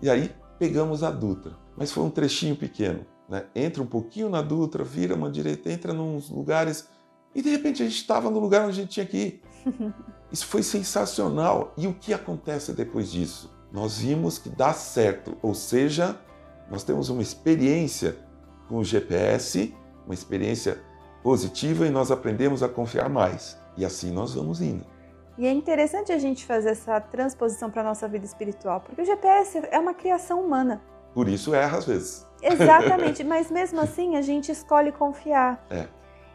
E 0.02 0.08
aí 0.08 0.34
pegamos 0.58 1.02
a 1.02 1.10
Dutra. 1.10 1.52
Mas 1.76 1.92
foi 1.92 2.02
um 2.04 2.10
trechinho 2.10 2.56
pequeno, 2.56 3.04
né? 3.28 3.44
Entra 3.54 3.82
um 3.82 3.86
pouquinho 3.86 4.28
na 4.30 4.42
Dutra, 4.42 4.82
vira 4.82 5.14
uma 5.14 5.30
direita, 5.30 5.70
entra 5.70 5.92
nos 5.92 6.30
lugares. 6.30 6.88
E 7.34 7.42
de 7.42 7.50
repente 7.50 7.82
a 7.82 7.86
gente 7.86 7.96
estava 7.98 8.30
no 8.30 8.38
lugar 8.40 8.62
onde 8.62 8.70
a 8.70 8.82
gente 8.82 8.88
tinha 8.90 9.06
que 9.06 9.16
ir. 9.16 9.42
Isso 10.32 10.46
foi 10.46 10.62
sensacional. 10.62 11.72
E 11.76 11.86
o 11.86 11.92
que 11.94 12.12
acontece 12.14 12.72
depois 12.72 13.10
disso? 13.10 13.52
Nós 13.72 13.98
vimos 13.98 14.38
que 14.38 14.48
dá 14.48 14.72
certo. 14.72 15.36
Ou 15.42 15.54
seja, 15.54 16.18
nós 16.70 16.82
temos 16.82 17.08
uma 17.08 17.20
experiência 17.22 18.16
com 18.68 18.78
o 18.78 18.84
GPS, 18.84 19.74
uma 20.10 20.14
experiência 20.14 20.80
positiva 21.22 21.86
e 21.86 21.90
nós 21.90 22.10
aprendemos 22.10 22.62
a 22.62 22.68
confiar 22.68 23.08
mais. 23.08 23.56
E 23.76 23.84
assim 23.84 24.10
nós 24.10 24.34
vamos 24.34 24.60
indo. 24.60 24.84
E 25.38 25.46
é 25.46 25.52
interessante 25.52 26.12
a 26.12 26.18
gente 26.18 26.44
fazer 26.44 26.70
essa 26.70 27.00
transposição 27.00 27.70
para 27.70 27.82
a 27.82 27.84
nossa 27.84 28.06
vida 28.08 28.26
espiritual, 28.26 28.80
porque 28.80 29.00
o 29.00 29.04
GPS 29.04 29.62
é 29.70 29.78
uma 29.78 29.94
criação 29.94 30.44
humana. 30.44 30.82
Por 31.14 31.28
isso 31.28 31.54
erra 31.54 31.78
às 31.78 31.86
vezes. 31.86 32.26
Exatamente, 32.42 33.22
mas 33.24 33.50
mesmo 33.50 33.80
assim 33.80 34.16
a 34.16 34.22
gente 34.22 34.50
escolhe 34.50 34.92
confiar. 34.92 35.64
É. 35.70 35.86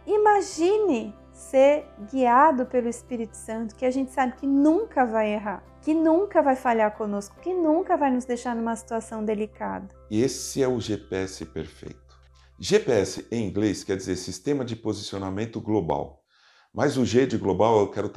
Imagine 0.07 1.13
ser 1.33 1.85
guiado 2.09 2.65
pelo 2.65 2.87
Espírito 2.87 3.35
Santo, 3.35 3.75
que 3.75 3.85
a 3.85 3.91
gente 3.91 4.11
sabe 4.11 4.33
que 4.37 4.47
nunca 4.47 5.05
vai 5.05 5.33
errar, 5.33 5.61
que 5.81 5.93
nunca 5.93 6.41
vai 6.41 6.55
falhar 6.55 6.95
conosco, 6.95 7.35
que 7.41 7.53
nunca 7.53 7.97
vai 7.97 8.09
nos 8.09 8.23
deixar 8.23 8.55
numa 8.55 8.75
situação 8.75 9.23
delicada. 9.23 9.87
Esse 10.09 10.63
é 10.63 10.67
o 10.67 10.79
GPS 10.79 11.45
perfeito. 11.45 12.04
GPS 12.59 13.27
em 13.29 13.47
inglês 13.47 13.83
quer 13.83 13.97
dizer 13.97 14.15
Sistema 14.15 14.63
de 14.63 14.75
Posicionamento 14.75 15.59
Global. 15.59 16.23
Mas 16.73 16.97
o 16.97 17.05
G 17.05 17.25
de 17.25 17.37
global 17.37 17.79
eu 17.79 17.91
quero 17.91 18.11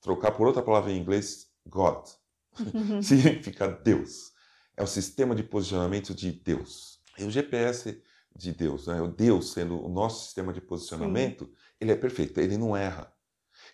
trocar 0.00 0.32
por 0.32 0.46
outra 0.46 0.62
palavra 0.62 0.92
em 0.92 0.98
inglês, 0.98 1.48
God. 1.66 2.06
Significa 3.02 3.68
Deus. 3.68 4.32
É 4.76 4.82
o 4.82 4.86
sistema 4.86 5.34
de 5.34 5.42
posicionamento 5.42 6.14
de 6.14 6.32
Deus. 6.32 7.00
E 7.18 7.24
o 7.24 7.30
GPS 7.30 8.02
de 8.34 8.52
Deus, 8.52 8.86
né? 8.86 9.00
o 9.00 9.08
Deus 9.08 9.52
sendo 9.52 9.84
o 9.84 9.88
nosso 9.88 10.24
sistema 10.24 10.52
de 10.52 10.60
posicionamento, 10.60 11.50
ele 11.80 11.92
é 11.92 11.96
perfeito, 11.96 12.40
ele 12.40 12.56
não 12.56 12.76
erra. 12.76 13.12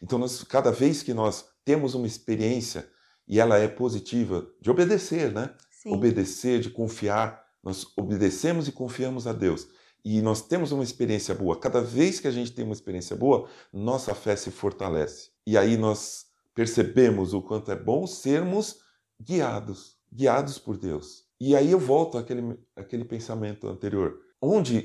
Então, 0.02 0.18
nós, 0.18 0.42
cada 0.42 0.72
vez 0.72 1.02
que 1.02 1.14
nós 1.14 1.46
temos 1.64 1.94
uma 1.94 2.06
experiência 2.06 2.90
e 3.26 3.38
ela 3.38 3.58
é 3.58 3.68
positiva, 3.68 4.50
de 4.60 4.70
obedecer, 4.70 5.32
né? 5.32 5.54
Sim. 5.70 5.92
obedecer, 5.92 6.60
de 6.60 6.70
confiar. 6.70 7.46
Nós 7.62 7.86
obedecemos 7.96 8.66
e 8.66 8.72
confiamos 8.72 9.26
a 9.26 9.32
Deus. 9.32 9.68
E 10.04 10.22
nós 10.22 10.42
temos 10.42 10.72
uma 10.72 10.84
experiência 10.84 11.34
boa. 11.34 11.58
Cada 11.58 11.80
vez 11.80 12.20
que 12.20 12.28
a 12.28 12.30
gente 12.30 12.52
tem 12.52 12.64
uma 12.64 12.74
experiência 12.74 13.16
boa, 13.16 13.48
nossa 13.72 14.14
fé 14.14 14.36
se 14.36 14.50
fortalece. 14.50 15.30
E 15.46 15.56
aí 15.56 15.76
nós 15.76 16.26
percebemos 16.54 17.34
o 17.34 17.42
quanto 17.42 17.70
é 17.70 17.76
bom 17.76 18.06
sermos 18.06 18.80
guiados, 19.20 19.96
guiados 20.12 20.58
por 20.58 20.76
Deus. 20.76 21.24
E 21.40 21.54
aí 21.54 21.70
eu 21.70 21.78
volto 21.78 22.18
àquele, 22.18 22.58
àquele 22.74 23.04
pensamento 23.04 23.68
anterior. 23.68 24.20
Onde, 24.40 24.82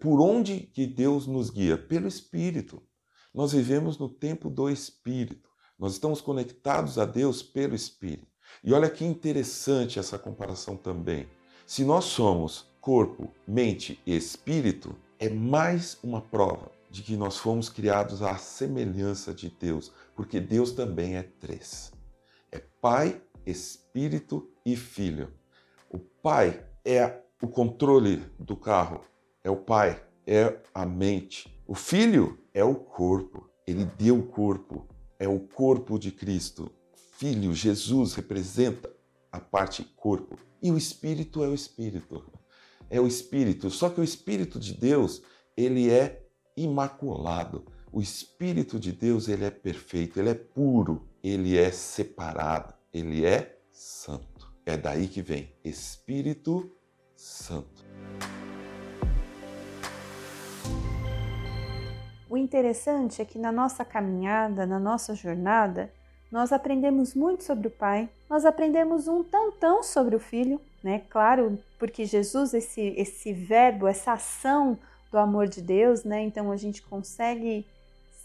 por 0.00 0.20
onde 0.20 0.60
que 0.60 0.86
Deus 0.86 1.26
nos 1.26 1.50
guia? 1.50 1.78
Pelo 1.78 2.08
Espírito. 2.08 2.82
Nós 3.32 3.52
vivemos 3.52 3.96
no 3.98 4.08
tempo 4.08 4.50
do 4.50 4.68
Espírito. 4.68 5.48
Nós 5.78 5.94
estamos 5.94 6.20
conectados 6.20 6.98
a 6.98 7.04
Deus 7.04 7.42
pelo 7.42 7.74
Espírito. 7.74 8.28
E 8.62 8.72
olha 8.72 8.90
que 8.90 9.04
interessante 9.04 9.98
essa 9.98 10.18
comparação 10.18 10.76
também. 10.76 11.28
Se 11.66 11.84
nós 11.84 12.04
somos 12.04 12.66
corpo, 12.82 13.32
mente 13.46 14.00
e 14.04 14.14
espírito, 14.16 14.96
é 15.16 15.28
mais 15.30 15.96
uma 16.02 16.20
prova 16.20 16.72
de 16.90 17.00
que 17.00 17.16
nós 17.16 17.38
fomos 17.38 17.68
criados 17.68 18.22
à 18.22 18.36
semelhança 18.36 19.32
de 19.32 19.48
Deus, 19.48 19.92
porque 20.16 20.40
Deus 20.40 20.72
também 20.72 21.16
é 21.16 21.22
três: 21.22 21.92
é 22.50 22.60
Pai, 22.80 23.22
Espírito 23.46 24.50
e 24.66 24.74
Filho. 24.74 25.32
O 25.88 25.96
Pai 25.96 26.66
é 26.84 27.20
o 27.40 27.46
controle 27.46 28.16
do 28.36 28.56
carro, 28.56 29.00
é 29.44 29.50
o 29.50 29.56
Pai, 29.56 30.04
é 30.26 30.58
a 30.74 30.84
mente. 30.84 31.56
O 31.68 31.76
Filho 31.76 32.36
é 32.52 32.64
o 32.64 32.74
corpo, 32.74 33.48
ele 33.64 33.84
deu 33.84 34.18
o 34.18 34.26
corpo, 34.26 34.88
é 35.20 35.28
o 35.28 35.38
corpo 35.38 36.00
de 36.00 36.10
Cristo. 36.10 36.68
Filho, 37.16 37.54
Jesus 37.54 38.14
representa 38.14 38.92
a 39.30 39.38
parte 39.38 39.84
corpo. 39.94 40.36
E 40.60 40.72
o 40.72 40.76
Espírito 40.76 41.44
é 41.44 41.48
o 41.48 41.54
Espírito. 41.54 42.41
É 42.92 43.00
o 43.00 43.06
Espírito. 43.06 43.70
Só 43.70 43.88
que 43.88 44.02
o 44.02 44.04
Espírito 44.04 44.60
de 44.60 44.74
Deus, 44.74 45.22
ele 45.56 45.90
é 45.90 46.26
imaculado. 46.54 47.64
O 47.90 48.02
Espírito 48.02 48.78
de 48.78 48.92
Deus, 48.92 49.28
ele 49.28 49.46
é 49.46 49.50
perfeito, 49.50 50.20
ele 50.20 50.28
é 50.28 50.34
puro, 50.34 51.08
ele 51.24 51.56
é 51.56 51.70
separado, 51.70 52.74
ele 52.92 53.24
é 53.24 53.58
santo. 53.70 54.52
É 54.66 54.76
daí 54.76 55.08
que 55.08 55.22
vem 55.22 55.54
Espírito 55.64 56.70
Santo. 57.16 57.82
O 62.28 62.36
interessante 62.36 63.22
é 63.22 63.24
que 63.24 63.38
na 63.38 63.50
nossa 63.50 63.86
caminhada, 63.86 64.66
na 64.66 64.78
nossa 64.78 65.14
jornada, 65.14 65.90
nós 66.32 66.50
aprendemos 66.50 67.14
muito 67.14 67.44
sobre 67.44 67.68
o 67.68 67.70
Pai, 67.70 68.08
nós 68.28 68.46
aprendemos 68.46 69.06
um 69.06 69.22
tantão 69.22 69.82
sobre 69.82 70.16
o 70.16 70.18
Filho, 70.18 70.58
né? 70.82 71.02
Claro, 71.10 71.58
porque 71.78 72.06
Jesus, 72.06 72.54
esse, 72.54 72.80
esse 72.96 73.34
verbo, 73.34 73.86
essa 73.86 74.14
ação 74.14 74.78
do 75.10 75.18
amor 75.18 75.46
de 75.46 75.60
Deus, 75.60 76.04
né? 76.04 76.22
Então 76.22 76.50
a 76.50 76.56
gente 76.56 76.80
consegue, 76.80 77.66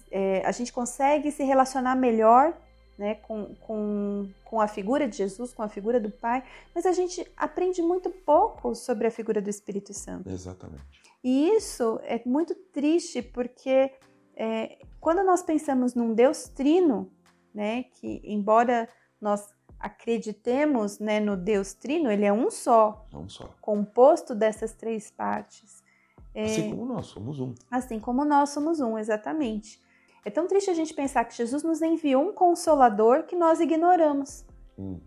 é, 0.09 0.41
a 0.45 0.53
gente 0.53 0.71
consegue 0.71 1.29
se 1.31 1.43
relacionar 1.43 1.97
melhor 1.97 2.57
né, 2.97 3.15
com, 3.15 3.53
com, 3.55 4.29
com 4.45 4.61
a 4.61 4.67
figura 4.67 5.05
de 5.07 5.17
Jesus, 5.17 5.53
com 5.53 5.61
a 5.61 5.67
figura 5.67 5.99
do 5.99 6.09
Pai, 6.09 6.43
mas 6.73 6.85
a 6.85 6.93
gente 6.93 7.29
aprende 7.35 7.81
muito 7.81 8.09
pouco 8.09 8.73
sobre 8.73 9.05
a 9.05 9.11
figura 9.11 9.41
do 9.41 9.49
Espírito 9.49 9.93
Santo. 9.93 10.29
Exatamente. 10.29 10.81
E 11.21 11.49
isso 11.49 11.99
é 12.03 12.21
muito 12.25 12.55
triste 12.55 13.21
porque 13.21 13.91
é, 14.35 14.77
quando 14.99 15.23
nós 15.23 15.43
pensamos 15.43 15.93
num 15.93 16.13
Deus 16.13 16.47
trino, 16.47 17.11
né, 17.57 17.85
que 17.95 18.21
embora 18.23 18.87
nós 19.19 19.49
acreditemos 19.79 20.99
né, 20.99 21.19
no 21.19 21.35
Deus 21.35 21.73
trino, 21.73 22.11
ele 22.11 22.23
é 22.23 22.31
um 22.31 22.51
só, 22.51 23.07
Não 23.11 23.27
só. 23.27 23.49
composto 23.59 24.35
dessas 24.35 24.73
três 24.73 25.09
partes. 25.09 25.83
É, 26.35 26.43
Assim 26.45 26.69
como 26.69 26.85
nós 26.93 27.07
somos 27.07 27.39
um. 27.39 27.55
assim 27.71 27.99
como 27.99 28.23
nós 28.23 28.49
somos 28.51 28.79
um, 28.79 28.95
exatamente. 28.95 29.81
É 30.23 30.29
tão 30.29 30.45
triste 30.47 30.69
a 30.69 30.73
gente 30.75 30.93
pensar 30.93 31.25
que 31.25 31.35
Jesus 31.35 31.63
nos 31.63 31.81
enviou 31.81 32.29
um 32.29 32.33
consolador 32.33 33.23
que 33.23 33.35
nós 33.35 33.59
ignoramos. 33.59 34.45
Uhum. 34.77 34.99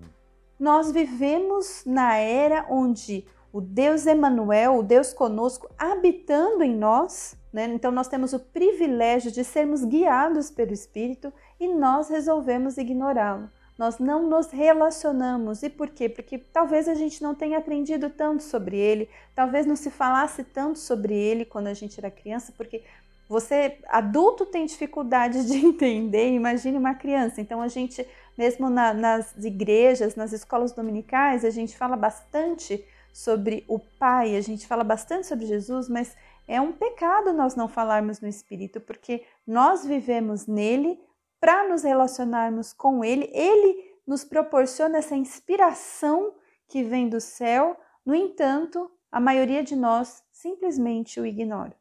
Nós 0.58 0.90
vivemos 0.90 1.84
na 1.86 2.16
era 2.16 2.66
onde 2.68 3.24
o 3.52 3.60
Deus 3.60 4.06
Emanuel, 4.06 4.78
o 4.78 4.82
Deus 4.82 5.12
conosco, 5.12 5.68
habitando 5.78 6.62
em 6.64 6.74
nós, 6.76 7.36
né? 7.52 7.66
Então 7.66 7.90
nós 7.90 8.08
temos 8.08 8.32
o 8.32 8.38
privilégio 8.38 9.30
de 9.30 9.44
sermos 9.44 9.84
guiados 9.84 10.50
pelo 10.50 10.72
Espírito 10.72 11.32
e 11.58 11.68
nós 11.68 12.08
resolvemos 12.08 12.78
ignorá-lo. 12.78 13.50
Nós 13.76 13.98
não 13.98 14.28
nos 14.28 14.50
relacionamos. 14.50 15.62
E 15.62 15.70
por 15.70 15.88
quê? 15.88 16.06
Porque 16.08 16.36
talvez 16.36 16.86
a 16.86 16.94
gente 16.94 17.22
não 17.22 17.34
tenha 17.34 17.56
aprendido 17.56 18.10
tanto 18.10 18.42
sobre 18.42 18.76
ele, 18.76 19.08
talvez 19.34 19.64
não 19.64 19.74
se 19.74 19.90
falasse 19.90 20.44
tanto 20.44 20.78
sobre 20.78 21.14
ele 21.14 21.46
quando 21.46 21.68
a 21.68 21.74
gente 21.74 21.98
era 21.98 22.10
criança, 22.10 22.52
porque 22.56 22.82
você, 23.26 23.78
adulto, 23.86 24.44
tem 24.44 24.66
dificuldade 24.66 25.46
de 25.46 25.54
entender, 25.64 26.32
imagine 26.32 26.76
uma 26.76 26.94
criança. 26.94 27.40
Então 27.40 27.62
a 27.62 27.68
gente, 27.68 28.06
mesmo 28.36 28.68
na, 28.68 28.92
nas 28.92 29.34
igrejas, 29.36 30.14
nas 30.14 30.32
escolas 30.32 30.72
dominicais, 30.72 31.44
a 31.44 31.50
gente 31.50 31.76
fala 31.76 31.96
bastante 31.96 32.84
sobre 33.12 33.64
o 33.68 33.78
Pai, 33.78 34.36
a 34.36 34.40
gente 34.40 34.66
fala 34.66 34.84
bastante 34.84 35.26
sobre 35.26 35.46
Jesus, 35.46 35.88
mas 35.88 36.14
é 36.50 36.60
um 36.60 36.72
pecado 36.72 37.32
nós 37.32 37.54
não 37.54 37.68
falarmos 37.68 38.20
no 38.20 38.26
Espírito, 38.26 38.80
porque 38.80 39.24
nós 39.46 39.86
vivemos 39.86 40.48
nele 40.48 41.00
para 41.40 41.68
nos 41.68 41.84
relacionarmos 41.84 42.72
com 42.72 43.04
ele, 43.04 43.30
ele 43.32 43.94
nos 44.04 44.24
proporciona 44.24 44.98
essa 44.98 45.14
inspiração 45.14 46.34
que 46.66 46.82
vem 46.82 47.08
do 47.08 47.20
céu, 47.20 47.78
no 48.04 48.16
entanto, 48.16 48.90
a 49.12 49.20
maioria 49.20 49.62
de 49.62 49.76
nós 49.76 50.24
simplesmente 50.32 51.20
o 51.20 51.24
ignora. 51.24 51.76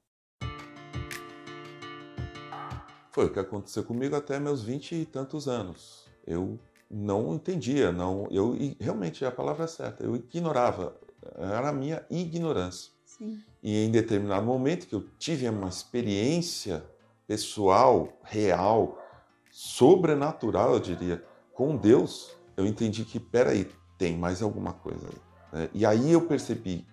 Foi 3.09 3.25
o 3.25 3.33
que 3.33 3.39
aconteceu 3.39 3.83
comigo 3.83 4.15
até 4.15 4.39
meus 4.39 4.63
vinte 4.63 4.93
e 4.93 5.03
tantos 5.03 5.47
anos. 5.47 6.07
Eu 6.27 6.59
não 6.87 7.33
entendia, 7.33 7.91
não, 7.91 8.27
eu 8.29 8.55
realmente 8.79 9.25
a 9.25 9.31
palavra 9.31 9.63
é 9.63 9.67
certa, 9.67 10.03
eu 10.03 10.15
ignorava, 10.15 10.95
era 11.35 11.69
a 11.69 11.73
minha 11.73 12.05
ignorância. 12.07 12.98
Sim. 13.19 13.43
E 13.61 13.85
em 13.85 13.91
determinado 13.91 14.45
momento 14.45 14.87
que 14.87 14.95
eu 14.95 15.05
tive 15.19 15.47
uma 15.49 15.67
experiência 15.67 16.83
pessoal, 17.27 18.17
real, 18.23 18.97
sobrenatural, 19.51 20.73
eu 20.73 20.79
diria, 20.79 21.23
com 21.53 21.75
Deus, 21.75 22.35
eu 22.55 22.65
entendi 22.65 23.03
que, 23.03 23.19
peraí, 23.19 23.69
tem 23.97 24.17
mais 24.17 24.41
alguma 24.41 24.71
coisa. 24.71 25.07
Né? 25.51 25.69
E 25.73 25.85
aí 25.85 26.11
eu 26.11 26.21
percebi, 26.21 26.87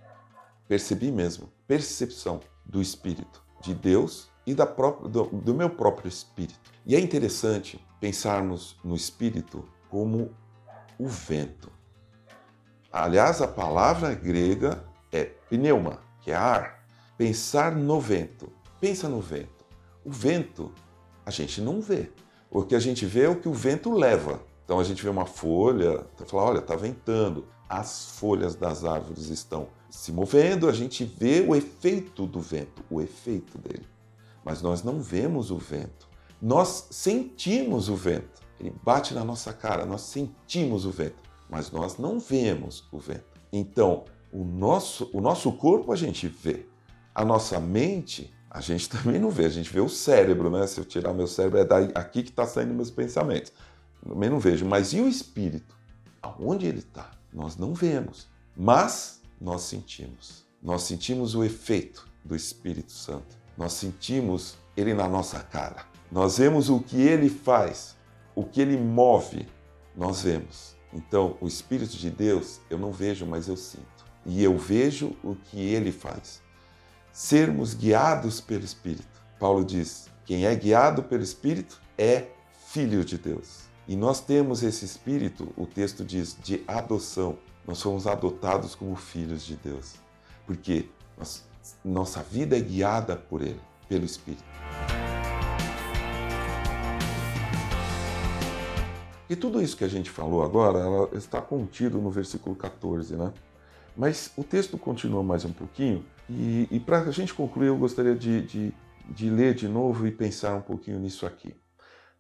percebi 0.67 1.13
mesmo, 1.13 1.49
percepção 1.67 2.41
do 2.65 2.83
Espírito 2.83 3.43
de 3.63 3.73
Deus 3.73 4.29
e 4.45 4.55
da 4.55 4.67
própria, 4.67 5.09
do, 5.09 5.25
do 5.27 5.55
meu 5.55 5.71
próprio 5.71 6.09
Espírito. 6.09 6.59
E 6.85 6.97
é 6.97 7.01
interessante 7.01 7.81
pensarmos 8.01 8.77
no 8.85 8.97
Espírito 8.97 9.65
como 9.89 10.35
o 10.99 11.07
vento. 11.07 11.71
Aliás, 12.93 13.41
a 13.41 13.49
palavra 13.49 14.15
grega 14.15 14.85
é 15.13 15.25
pneuma, 15.25 16.01
que 16.27 16.33
é 16.33 16.35
ar. 16.35 16.85
Pensar 17.17 17.77
no 17.77 18.01
vento. 18.01 18.53
Pensa 18.81 19.09
no 19.09 19.21
vento. 19.21 19.65
O 20.05 20.11
vento 20.11 20.73
a 21.25 21.31
gente 21.31 21.61
não 21.61 21.81
vê. 21.81 22.11
O 22.51 22.65
que 22.65 22.75
a 22.75 22.81
gente 22.81 23.07
vê 23.07 23.23
é 23.23 23.29
o 23.29 23.37
que 23.37 23.49
o 23.49 23.55
vento 23.55 23.93
leva. 23.93 24.43
Então 24.65 24.81
a 24.81 24.85
gente 24.85 25.05
vê 25.05 25.09
uma 25.09 25.25
folha, 25.25 26.05
fala, 26.27 26.43
olha, 26.43 26.59
está 26.59 26.75
ventando. 26.75 27.47
As 27.69 28.11
folhas 28.19 28.57
das 28.57 28.85
árvores 28.85 29.29
estão 29.29 29.69
se 29.89 30.11
movendo, 30.11 30.69
a 30.69 30.73
gente 30.73 31.05
vê 31.05 31.45
o 31.47 31.55
efeito 31.55 32.27
do 32.27 32.41
vento, 32.41 32.83
o 32.91 33.01
efeito 33.01 33.57
dele. 33.59 33.87
Mas 34.45 34.61
nós 34.61 34.83
não 34.83 35.01
vemos 35.01 35.53
o 35.53 35.59
vento. 35.59 36.09
Nós 36.43 36.89
sentimos 36.91 37.89
o 37.89 37.95
vento. 37.95 38.43
Ele 38.59 38.75
bate 38.83 39.15
na 39.15 39.25
nossa 39.25 39.53
cara, 39.53 39.87
nós 39.87 40.01
sentimos 40.01 40.87
o 40.87 40.91
vento, 40.91 41.23
mas 41.49 41.71
nós 41.71 41.99
não 41.99 42.19
vemos 42.19 42.85
o 42.91 42.99
vento. 42.99 43.25
Então, 43.53 44.05
o 44.41 44.45
nosso, 44.45 45.11
o 45.13 45.21
nosso 45.21 45.53
corpo 45.53 45.93
a 45.93 45.97
gente 45.97 46.29
vê, 46.29 46.67
a 47.15 47.25
nossa 47.25 47.59
mente 47.61 48.35
a 48.51 48.61
gente 48.61 48.89
também 48.91 49.21
não 49.21 49.31
vê, 49.31 49.47
a 49.47 49.51
gente 49.51 49.73
vê 49.73 49.81
o 49.81 49.89
cérebro, 49.89 50.51
né? 50.51 50.67
Se 50.67 50.79
eu 50.79 50.85
tirar 50.85 51.13
meu 51.13 51.27
cérebro, 51.27 51.59
é 51.59 51.65
daí, 51.65 51.91
aqui 51.95 52.23
que 52.23 52.31
está 52.31 52.47
saindo 52.47 52.75
meus 52.75 52.91
pensamentos. 52.91 53.53
Também 54.07 54.31
não 54.31 54.39
vejo. 54.39 54.65
Mas 54.65 54.93
e 54.93 55.01
o 55.01 55.09
espírito? 55.09 55.77
Aonde 56.23 56.67
ele 56.67 56.79
está? 56.79 57.11
Nós 57.33 57.57
não 57.57 57.75
vemos, 57.75 58.29
mas 58.57 59.21
nós 59.41 59.63
sentimos. 59.63 60.47
Nós 60.63 60.83
sentimos 60.83 61.35
o 61.35 61.45
efeito 61.45 62.09
do 62.25 62.35
Espírito 62.35 62.93
Santo. 62.93 63.37
Nós 63.57 63.73
sentimos 63.73 64.57
ele 64.77 64.95
na 64.95 65.09
nossa 65.09 65.41
cara. 65.41 65.85
Nós 66.11 66.39
vemos 66.39 66.69
o 66.69 66.81
que 66.81 67.01
ele 67.01 67.29
faz 67.29 67.97
o 68.37 68.45
que 68.45 68.61
ele 68.61 68.77
move, 68.77 69.49
nós 69.97 70.23
vemos. 70.23 70.77
Então, 70.93 71.39
o 71.41 71.49
Espírito 71.49 71.97
de 71.97 72.11
Deus 72.11 72.61
eu 72.69 72.79
não 72.79 72.93
vejo, 72.93 73.25
mas 73.25 73.49
eu 73.49 73.57
sinto. 73.57 73.96
E 74.27 74.43
eu 74.43 74.59
vejo 74.59 75.17
o 75.23 75.37
que 75.37 75.61
ele 75.61 75.93
faz. 75.93 76.43
Sermos 77.13 77.73
guiados 77.73 78.41
pelo 78.41 78.65
Espírito. 78.65 79.23
Paulo 79.39 79.65
diz: 79.65 80.09
quem 80.25 80.45
é 80.45 80.55
guiado 80.55 81.05
pelo 81.05 81.23
Espírito 81.23 81.81
é 81.97 82.27
filho 82.67 83.05
de 83.05 83.17
Deus. 83.17 83.67
E 83.87 83.95
nós 83.95 84.21
temos 84.21 84.65
esse 84.65 84.85
Espírito, 84.85 85.53
o 85.57 85.65
texto 85.65 86.05
diz, 86.05 86.37
de 86.43 86.65
adoção. 86.67 87.39
Nós 87.65 87.79
somos 87.79 88.07
adotados 88.09 88.75
como 88.75 88.97
filhos 88.97 89.47
de 89.47 89.55
Deus. 89.57 89.95
Porque 90.45 90.89
nós, 91.17 91.45
nossa 91.85 92.21
vida 92.23 92.57
é 92.57 92.61
guiada 92.61 93.15
por 93.17 93.43
Ele, 93.43 93.61
pelo 93.89 94.05
Espírito. 94.05 94.45
E 99.29 99.35
tudo 99.35 99.63
isso 99.63 99.77
que 99.77 99.85
a 99.85 99.89
gente 99.89 100.11
falou 100.11 100.43
agora 100.43 100.79
ela 100.79 101.09
está 101.15 101.41
contido 101.41 101.99
no 101.99 102.11
versículo 102.11 102.55
14, 102.55 103.17
né? 103.17 103.33
Mas 103.97 104.31
o 104.37 104.45
texto 104.45 104.77
continua 104.77 105.23
mais 105.23 105.45
um 105.45 105.53
pouquinho, 105.53 106.05
e, 106.29 106.69
e 106.71 106.79
para 106.79 107.01
a 107.01 107.11
gente 107.11 107.33
concluir, 107.33 107.69
eu 107.69 107.79
gostaria 107.79 108.15
de, 108.15 108.43
de, 108.43 108.75
de 109.09 109.31
ler 109.31 109.55
de 109.55 109.67
novo 109.67 110.07
e 110.07 110.13
pensar 110.13 110.55
um 110.55 110.61
pouquinho 110.61 110.99
nisso 110.99 111.25
aqui. 111.25 111.55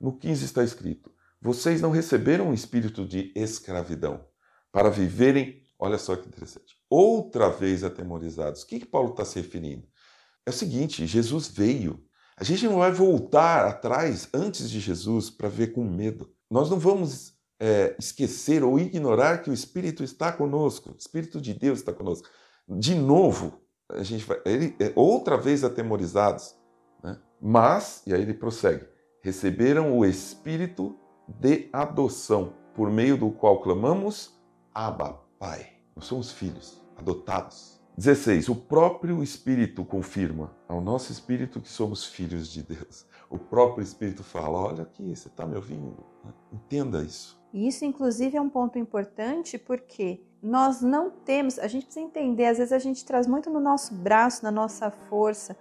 No 0.01 0.17
15 0.17 0.45
está 0.45 0.65
escrito: 0.65 1.12
Vocês 1.41 1.83
não 1.83 1.91
receberam 1.91 2.49
um 2.49 2.55
espírito 2.55 3.07
de 3.07 3.31
escravidão 3.37 4.25
para 4.73 4.89
viverem, 4.89 5.62
olha 5.79 5.99
só 5.99 6.17
que 6.17 6.29
interessante, 6.29 6.77
outra 6.89 7.51
vez 7.51 7.85
atemorizados. 7.85 8.62
O 8.62 8.67
que, 8.67 8.81
que 8.81 8.87
Paulo 8.87 9.11
está 9.11 9.25
se 9.25 9.41
referindo? 9.41 9.87
É 10.47 10.51
o 10.51 10.55
seguinte: 10.55 11.07
Jesus 11.07 11.49
veio. 11.49 12.03
A 12.39 12.45
gente 12.45 12.67
não 12.67 12.79
vai 12.79 12.93
voltar 12.93 13.67
atrás 13.67 14.29
antes 14.33 14.71
de 14.71 14.79
Jesus 14.79 15.31
para 15.31 15.49
ver 15.49 15.73
com 15.73 15.83
medo. 15.83 16.31
Nós 16.51 16.71
não 16.71 16.79
vamos 16.79 17.36
é, 17.59 17.97
esquecer 17.99 18.62
ou 18.62 18.79
ignorar 18.79 19.42
que 19.42 19.51
o 19.51 19.53
Espírito 19.53 20.05
está 20.05 20.33
conosco, 20.33 20.90
o 20.90 20.97
Espírito 20.97 21.40
de 21.40 21.55
Deus 21.55 21.79
está 21.79 21.92
conosco. 21.92 22.29
De 22.69 22.95
novo, 22.95 23.61
a 23.88 24.03
gente 24.03 24.25
vai, 24.25 24.40
ele, 24.45 24.75
é, 24.81 24.92
outra 24.95 25.37
vez 25.37 25.64
atemorizados, 25.64 26.55
né? 27.03 27.19
mas, 27.40 28.03
e 28.07 28.14
aí 28.14 28.23
ele 28.23 28.35
prossegue, 28.35 28.87
receberam 29.23 29.97
o 29.97 30.05
Espírito 30.05 30.99
de 31.29 31.69
adoção, 31.73 32.53
por 32.75 32.90
meio 32.90 33.16
do 33.16 33.31
qual 33.31 33.61
clamamos, 33.61 34.38
Abba, 34.75 35.21
Pai. 35.38 35.73
Nós 35.95 36.05
somos 36.05 36.31
filhos, 36.31 36.83
adotados. 36.97 37.81
16. 37.97 38.51
O 38.51 38.55
próprio 38.55 39.23
Espírito 39.23 39.83
confirma 39.83 40.55
ao 40.69 40.83
nosso 40.83 41.11
espírito 41.11 41.62
que 41.62 41.69
somos 41.69 42.05
filhos 42.05 42.49
de 42.49 42.62
Deus. 42.62 43.07
O 43.31 43.38
próprio 43.38 43.83
Espírito 43.83 44.23
fala: 44.23 44.59
Olha 44.59 44.83
aqui, 44.83 45.16
você 45.16 45.29
está 45.29 45.47
me 45.47 45.57
ouvindo? 45.57 45.97
Entenda 46.53 47.03
isso. 47.03 47.36
E 47.53 47.67
isso, 47.67 47.85
inclusive, 47.85 48.37
é 48.37 48.41
um 48.41 48.49
ponto 48.49 48.79
importante 48.79 49.59
porque 49.59 50.21
nós 50.43 50.81
não 50.81 51.11
temos, 51.11 51.59
a 51.59 51.67
gente 51.67 51.87
precisa 51.87 52.05
entender, 52.05 52.47
às 52.47 52.59
vezes 52.59 52.73
a 52.73 52.79
gente 52.79 53.05
traz 53.05 53.27
muito 53.27 53.51
no 53.51 53.61
nosso 53.61 53.95
braço, 53.95 54.45
na 54.45 54.51
nossa 54.51 54.91
força. 54.91 55.57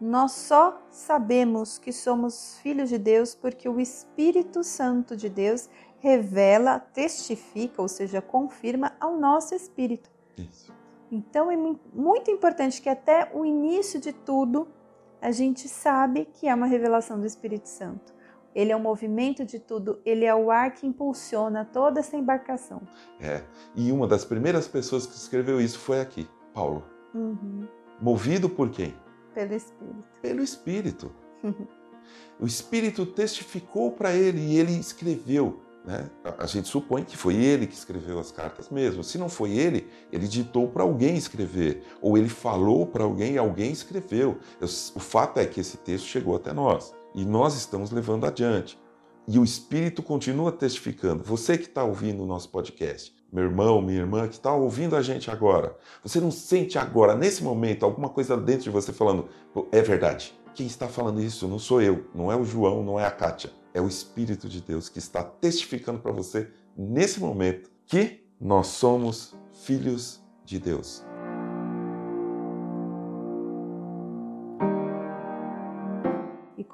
Nós 0.00 0.32
só 0.32 0.80
sabemos 0.90 1.76
que 1.76 1.92
somos 1.92 2.58
filhos 2.62 2.88
de 2.88 2.96
Deus 2.96 3.34
porque 3.34 3.68
o 3.68 3.78
Espírito 3.78 4.64
Santo 4.64 5.16
de 5.16 5.28
Deus 5.28 5.68
revela, 5.98 6.78
testifica, 6.80 7.82
ou 7.82 7.88
seja, 7.88 8.22
confirma 8.22 8.92
ao 8.98 9.16
nosso 9.16 9.54
espírito. 9.54 10.10
Isso. 10.38 10.72
Então 11.12 11.50
é 11.50 11.56
muito 11.56 12.30
importante 12.30 12.80
que 12.80 12.88
até 12.88 13.30
o 13.34 13.44
início 13.44 14.00
de 14.00 14.12
tudo 14.12 14.68
a 15.20 15.30
gente 15.30 15.68
sabe 15.68 16.26
que 16.32 16.48
é 16.48 16.54
uma 16.54 16.66
revelação 16.66 17.20
do 17.20 17.26
Espírito 17.26 17.68
Santo. 17.68 18.14
Ele 18.54 18.72
é 18.72 18.76
o 18.76 18.80
movimento 18.80 19.44
de 19.44 19.58
tudo, 19.58 20.00
ele 20.04 20.24
é 20.24 20.34
o 20.34 20.50
ar 20.50 20.74
que 20.74 20.86
impulsiona 20.86 21.64
toda 21.64 22.00
essa 22.00 22.16
embarcação. 22.16 22.82
É, 23.20 23.42
e 23.76 23.92
uma 23.92 24.06
das 24.06 24.24
primeiras 24.24 24.66
pessoas 24.66 25.06
que 25.06 25.14
escreveu 25.14 25.60
isso 25.60 25.78
foi 25.78 26.00
aqui, 26.00 26.28
Paulo. 26.52 26.84
Uhum. 27.14 27.66
Movido 28.00 28.48
por 28.48 28.70
quem? 28.70 28.94
Pelo 29.34 29.54
Espírito. 29.54 30.04
Pelo 30.20 30.42
Espírito. 30.42 31.12
o 32.40 32.46
Espírito 32.46 33.06
testificou 33.06 33.92
para 33.92 34.12
ele 34.14 34.40
e 34.40 34.58
ele 34.58 34.72
escreveu. 34.72 35.60
Né? 35.84 36.10
A 36.38 36.46
gente 36.46 36.68
supõe 36.68 37.04
que 37.04 37.16
foi 37.16 37.36
ele 37.36 37.66
que 37.66 37.74
escreveu 37.74 38.18
as 38.18 38.32
cartas 38.32 38.68
mesmo. 38.68 39.04
Se 39.04 39.16
não 39.16 39.28
foi 39.28 39.52
ele, 39.52 39.88
ele 40.12 40.26
ditou 40.26 40.68
para 40.68 40.82
alguém 40.82 41.16
escrever, 41.16 41.84
ou 42.02 42.18
ele 42.18 42.28
falou 42.28 42.86
para 42.86 43.04
alguém 43.04 43.34
e 43.34 43.38
alguém 43.38 43.70
escreveu. 43.70 44.38
O 44.60 45.00
fato 45.00 45.38
é 45.38 45.46
que 45.46 45.60
esse 45.60 45.76
texto 45.78 46.06
chegou 46.06 46.34
até 46.34 46.52
nós 46.52 46.92
e 47.14 47.24
nós 47.24 47.54
estamos 47.54 47.90
levando 47.90 48.26
adiante. 48.26 48.78
E 49.28 49.38
o 49.38 49.44
Espírito 49.44 50.02
continua 50.02 50.50
testificando. 50.50 51.22
Você 51.22 51.56
que 51.56 51.66
está 51.66 51.84
ouvindo 51.84 52.22
o 52.22 52.26
nosso 52.26 52.48
podcast, 52.48 53.14
meu 53.32 53.44
irmão, 53.44 53.80
minha 53.80 54.00
irmã 54.00 54.26
que 54.26 54.34
está 54.34 54.52
ouvindo 54.52 54.96
a 54.96 55.02
gente 55.02 55.30
agora, 55.30 55.76
você 56.02 56.20
não 56.20 56.30
sente 56.30 56.78
agora, 56.78 57.14
nesse 57.14 57.44
momento, 57.44 57.84
alguma 57.84 58.08
coisa 58.08 58.36
dentro 58.36 58.64
de 58.64 58.70
você 58.70 58.92
falando, 58.92 59.28
é 59.70 59.82
verdade. 59.82 60.34
Quem 60.54 60.66
está 60.66 60.88
falando 60.88 61.22
isso 61.22 61.46
não 61.46 61.58
sou 61.58 61.80
eu, 61.80 62.06
não 62.14 62.30
é 62.30 62.36
o 62.36 62.44
João, 62.44 62.82
não 62.82 62.98
é 62.98 63.06
a 63.06 63.10
Kátia 63.10 63.50
é 63.72 63.80
o 63.80 63.88
Espírito 63.88 64.48
de 64.48 64.60
Deus 64.60 64.88
que 64.88 64.98
está 64.98 65.22
testificando 65.22 66.00
para 66.00 66.12
você 66.12 66.50
nesse 66.76 67.20
momento 67.20 67.70
que 67.86 68.24
nós 68.40 68.68
somos 68.68 69.34
filhos 69.64 70.20
de 70.44 70.58
Deus. 70.58 71.04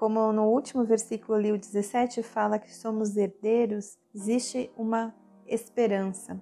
Como 0.06 0.32
no 0.32 0.44
último 0.44 0.84
versículo 0.84 1.36
ali, 1.36 1.50
o 1.50 1.58
17, 1.58 2.22
fala 2.22 2.60
que 2.60 2.72
somos 2.72 3.16
herdeiros, 3.16 3.98
existe 4.14 4.70
uma 4.76 5.12
esperança. 5.48 6.40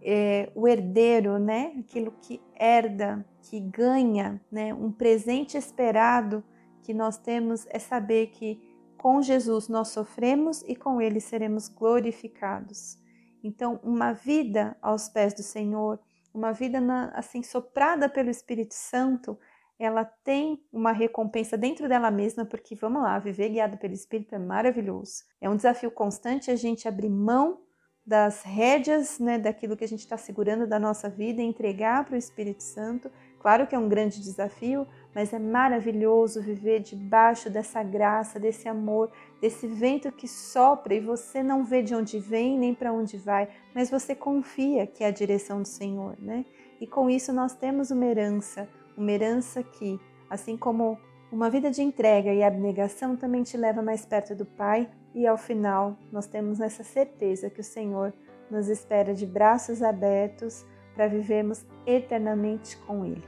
É, 0.00 0.50
o 0.54 0.66
herdeiro, 0.66 1.38
né, 1.38 1.74
aquilo 1.78 2.10
que 2.22 2.40
herda, 2.58 3.22
que 3.42 3.60
ganha, 3.60 4.40
né, 4.50 4.72
um 4.72 4.90
presente 4.90 5.58
esperado 5.58 6.42
que 6.82 6.94
nós 6.94 7.18
temos 7.18 7.66
é 7.68 7.78
saber 7.78 8.28
que 8.28 8.58
com 8.96 9.20
Jesus 9.20 9.68
nós 9.68 9.88
sofremos 9.88 10.62
e 10.62 10.74
com 10.74 10.98
ele 10.98 11.20
seremos 11.20 11.68
glorificados. 11.68 12.98
Então, 13.44 13.78
uma 13.82 14.14
vida 14.14 14.74
aos 14.80 15.06
pés 15.06 15.34
do 15.34 15.42
Senhor, 15.42 16.00
uma 16.32 16.50
vida 16.50 16.80
na, 16.80 17.10
assim 17.10 17.42
soprada 17.42 18.08
pelo 18.08 18.30
Espírito 18.30 18.72
Santo, 18.72 19.38
ela 19.78 20.04
tem 20.04 20.58
uma 20.72 20.92
recompensa 20.92 21.56
dentro 21.56 21.88
dela 21.88 22.10
mesma, 22.10 22.44
porque 22.44 22.74
vamos 22.74 23.02
lá, 23.02 23.18
viver 23.18 23.50
guiado 23.50 23.76
pelo 23.76 23.92
Espírito 23.92 24.34
é 24.34 24.38
maravilhoso. 24.38 25.24
É 25.40 25.48
um 25.48 25.56
desafio 25.56 25.90
constante 25.90 26.50
a 26.50 26.56
gente 26.56 26.88
abrir 26.88 27.10
mão 27.10 27.60
das 28.06 28.42
rédeas, 28.42 29.18
né, 29.18 29.36
daquilo 29.36 29.76
que 29.76 29.84
a 29.84 29.88
gente 29.88 30.00
está 30.00 30.16
segurando 30.16 30.64
da 30.66 30.78
nossa 30.78 31.08
vida 31.08 31.42
entregar 31.42 32.04
para 32.04 32.14
o 32.14 32.18
Espírito 32.18 32.62
Santo. 32.62 33.10
Claro 33.40 33.66
que 33.66 33.74
é 33.74 33.78
um 33.78 33.88
grande 33.88 34.22
desafio, 34.22 34.86
mas 35.14 35.32
é 35.32 35.38
maravilhoso 35.38 36.40
viver 36.40 36.80
debaixo 36.80 37.50
dessa 37.50 37.82
graça, 37.82 38.38
desse 38.38 38.68
amor, 38.68 39.10
desse 39.40 39.66
vento 39.66 40.12
que 40.12 40.28
sopra 40.28 40.94
e 40.94 41.00
você 41.00 41.42
não 41.42 41.64
vê 41.64 41.82
de 41.82 41.94
onde 41.94 42.18
vem 42.18 42.56
nem 42.56 42.74
para 42.74 42.92
onde 42.92 43.16
vai, 43.16 43.48
mas 43.74 43.90
você 43.90 44.14
confia 44.14 44.86
que 44.86 45.02
é 45.02 45.08
a 45.08 45.12
direção 45.12 45.62
do 45.62 45.68
Senhor, 45.68 46.16
né? 46.20 46.44
E 46.80 46.86
com 46.86 47.10
isso 47.10 47.32
nós 47.32 47.54
temos 47.54 47.90
uma 47.90 48.06
herança, 48.06 48.68
uma 48.96 49.12
herança 49.12 49.62
que, 49.62 50.00
assim 50.28 50.56
como 50.56 50.98
uma 51.30 51.50
vida 51.50 51.70
de 51.70 51.82
entrega 51.82 52.32
e 52.32 52.42
abnegação 52.42 53.16
também 53.16 53.42
te 53.42 53.56
leva 53.56 53.82
mais 53.82 54.06
perto 54.06 54.34
do 54.34 54.46
Pai, 54.46 54.88
e 55.14 55.26
ao 55.26 55.36
final 55.36 55.96
nós 56.12 56.26
temos 56.26 56.60
essa 56.60 56.84
certeza 56.84 57.50
que 57.50 57.60
o 57.60 57.64
Senhor 57.64 58.12
nos 58.50 58.68
espera 58.68 59.14
de 59.14 59.26
braços 59.26 59.82
abertos 59.82 60.64
para 60.94 61.08
vivermos 61.08 61.64
eternamente 61.86 62.76
com 62.78 63.04
Ele. 63.04 63.22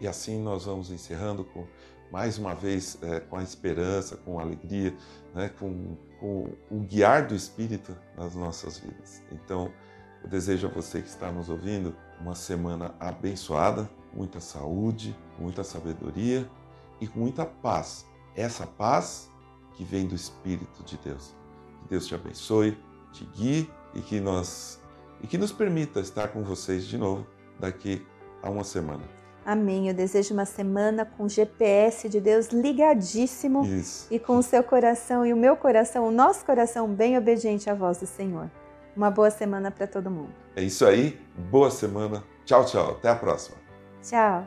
E 0.00 0.08
assim 0.08 0.40
nós 0.42 0.64
vamos 0.64 0.90
encerrando 0.90 1.44
com 1.44 1.66
mais 2.10 2.38
uma 2.38 2.54
vez 2.54 2.98
é, 3.02 3.20
com 3.20 3.36
a 3.36 3.42
esperança, 3.42 4.16
com 4.16 4.38
a 4.38 4.42
alegria, 4.42 4.94
né, 5.34 5.48
com, 5.58 5.96
com 6.18 6.52
o 6.70 6.80
guiar 6.80 7.26
do 7.26 7.34
Espírito 7.34 7.96
nas 8.16 8.34
nossas 8.34 8.78
vidas. 8.78 9.22
Então, 9.30 9.72
eu 10.22 10.28
desejo 10.28 10.66
a 10.66 10.70
você 10.70 11.00
que 11.00 11.08
está 11.08 11.30
nos 11.30 11.48
ouvindo 11.48 11.94
uma 12.20 12.34
semana 12.34 12.94
abençoada, 13.00 13.88
muita 14.12 14.40
saúde, 14.40 15.16
muita 15.38 15.64
sabedoria 15.64 16.48
e 17.00 17.06
com 17.06 17.20
muita 17.20 17.46
paz. 17.46 18.06
Essa 18.34 18.66
paz 18.66 19.30
que 19.74 19.84
vem 19.84 20.06
do 20.06 20.14
Espírito 20.14 20.82
de 20.84 20.96
Deus. 20.98 21.34
Que 21.82 21.88
Deus 21.88 22.06
te 22.06 22.14
abençoe, 22.14 22.78
te 23.12 23.24
guie 23.24 23.70
e 23.94 24.00
que 24.00 24.20
nós 24.20 24.78
e 25.22 25.26
que 25.26 25.36
nos 25.36 25.52
permita 25.52 26.00
estar 26.00 26.28
com 26.28 26.42
vocês 26.42 26.86
de 26.86 26.96
novo 26.96 27.26
daqui 27.58 28.06
a 28.42 28.48
uma 28.48 28.64
semana. 28.64 29.19
Amém. 29.44 29.88
Eu 29.88 29.94
desejo 29.94 30.34
uma 30.34 30.44
semana 30.44 31.04
com 31.04 31.24
o 31.24 31.28
GPS 31.28 32.08
de 32.08 32.20
Deus 32.20 32.48
ligadíssimo 32.48 33.64
Isso. 33.64 34.06
e 34.10 34.18
com 34.18 34.36
o 34.36 34.42
seu 34.42 34.62
coração 34.62 35.24
e 35.24 35.32
o 35.32 35.36
meu 35.36 35.56
coração, 35.56 36.06
o 36.06 36.10
nosso 36.10 36.44
coração 36.44 36.88
bem 36.88 37.16
obediente 37.16 37.68
à 37.70 37.74
voz 37.74 37.98
do 37.98 38.06
Senhor. 38.06 38.50
Uma 38.96 39.10
boa 39.10 39.30
semana 39.30 39.70
para 39.70 39.86
todo 39.86 40.10
mundo. 40.10 40.34
É 40.54 40.62
isso 40.62 40.84
aí. 40.84 41.18
Boa 41.50 41.70
semana. 41.70 42.22
Tchau, 42.44 42.64
tchau. 42.64 42.90
Até 42.90 43.08
a 43.08 43.14
próxima. 43.14 43.56
Tchau. 44.02 44.46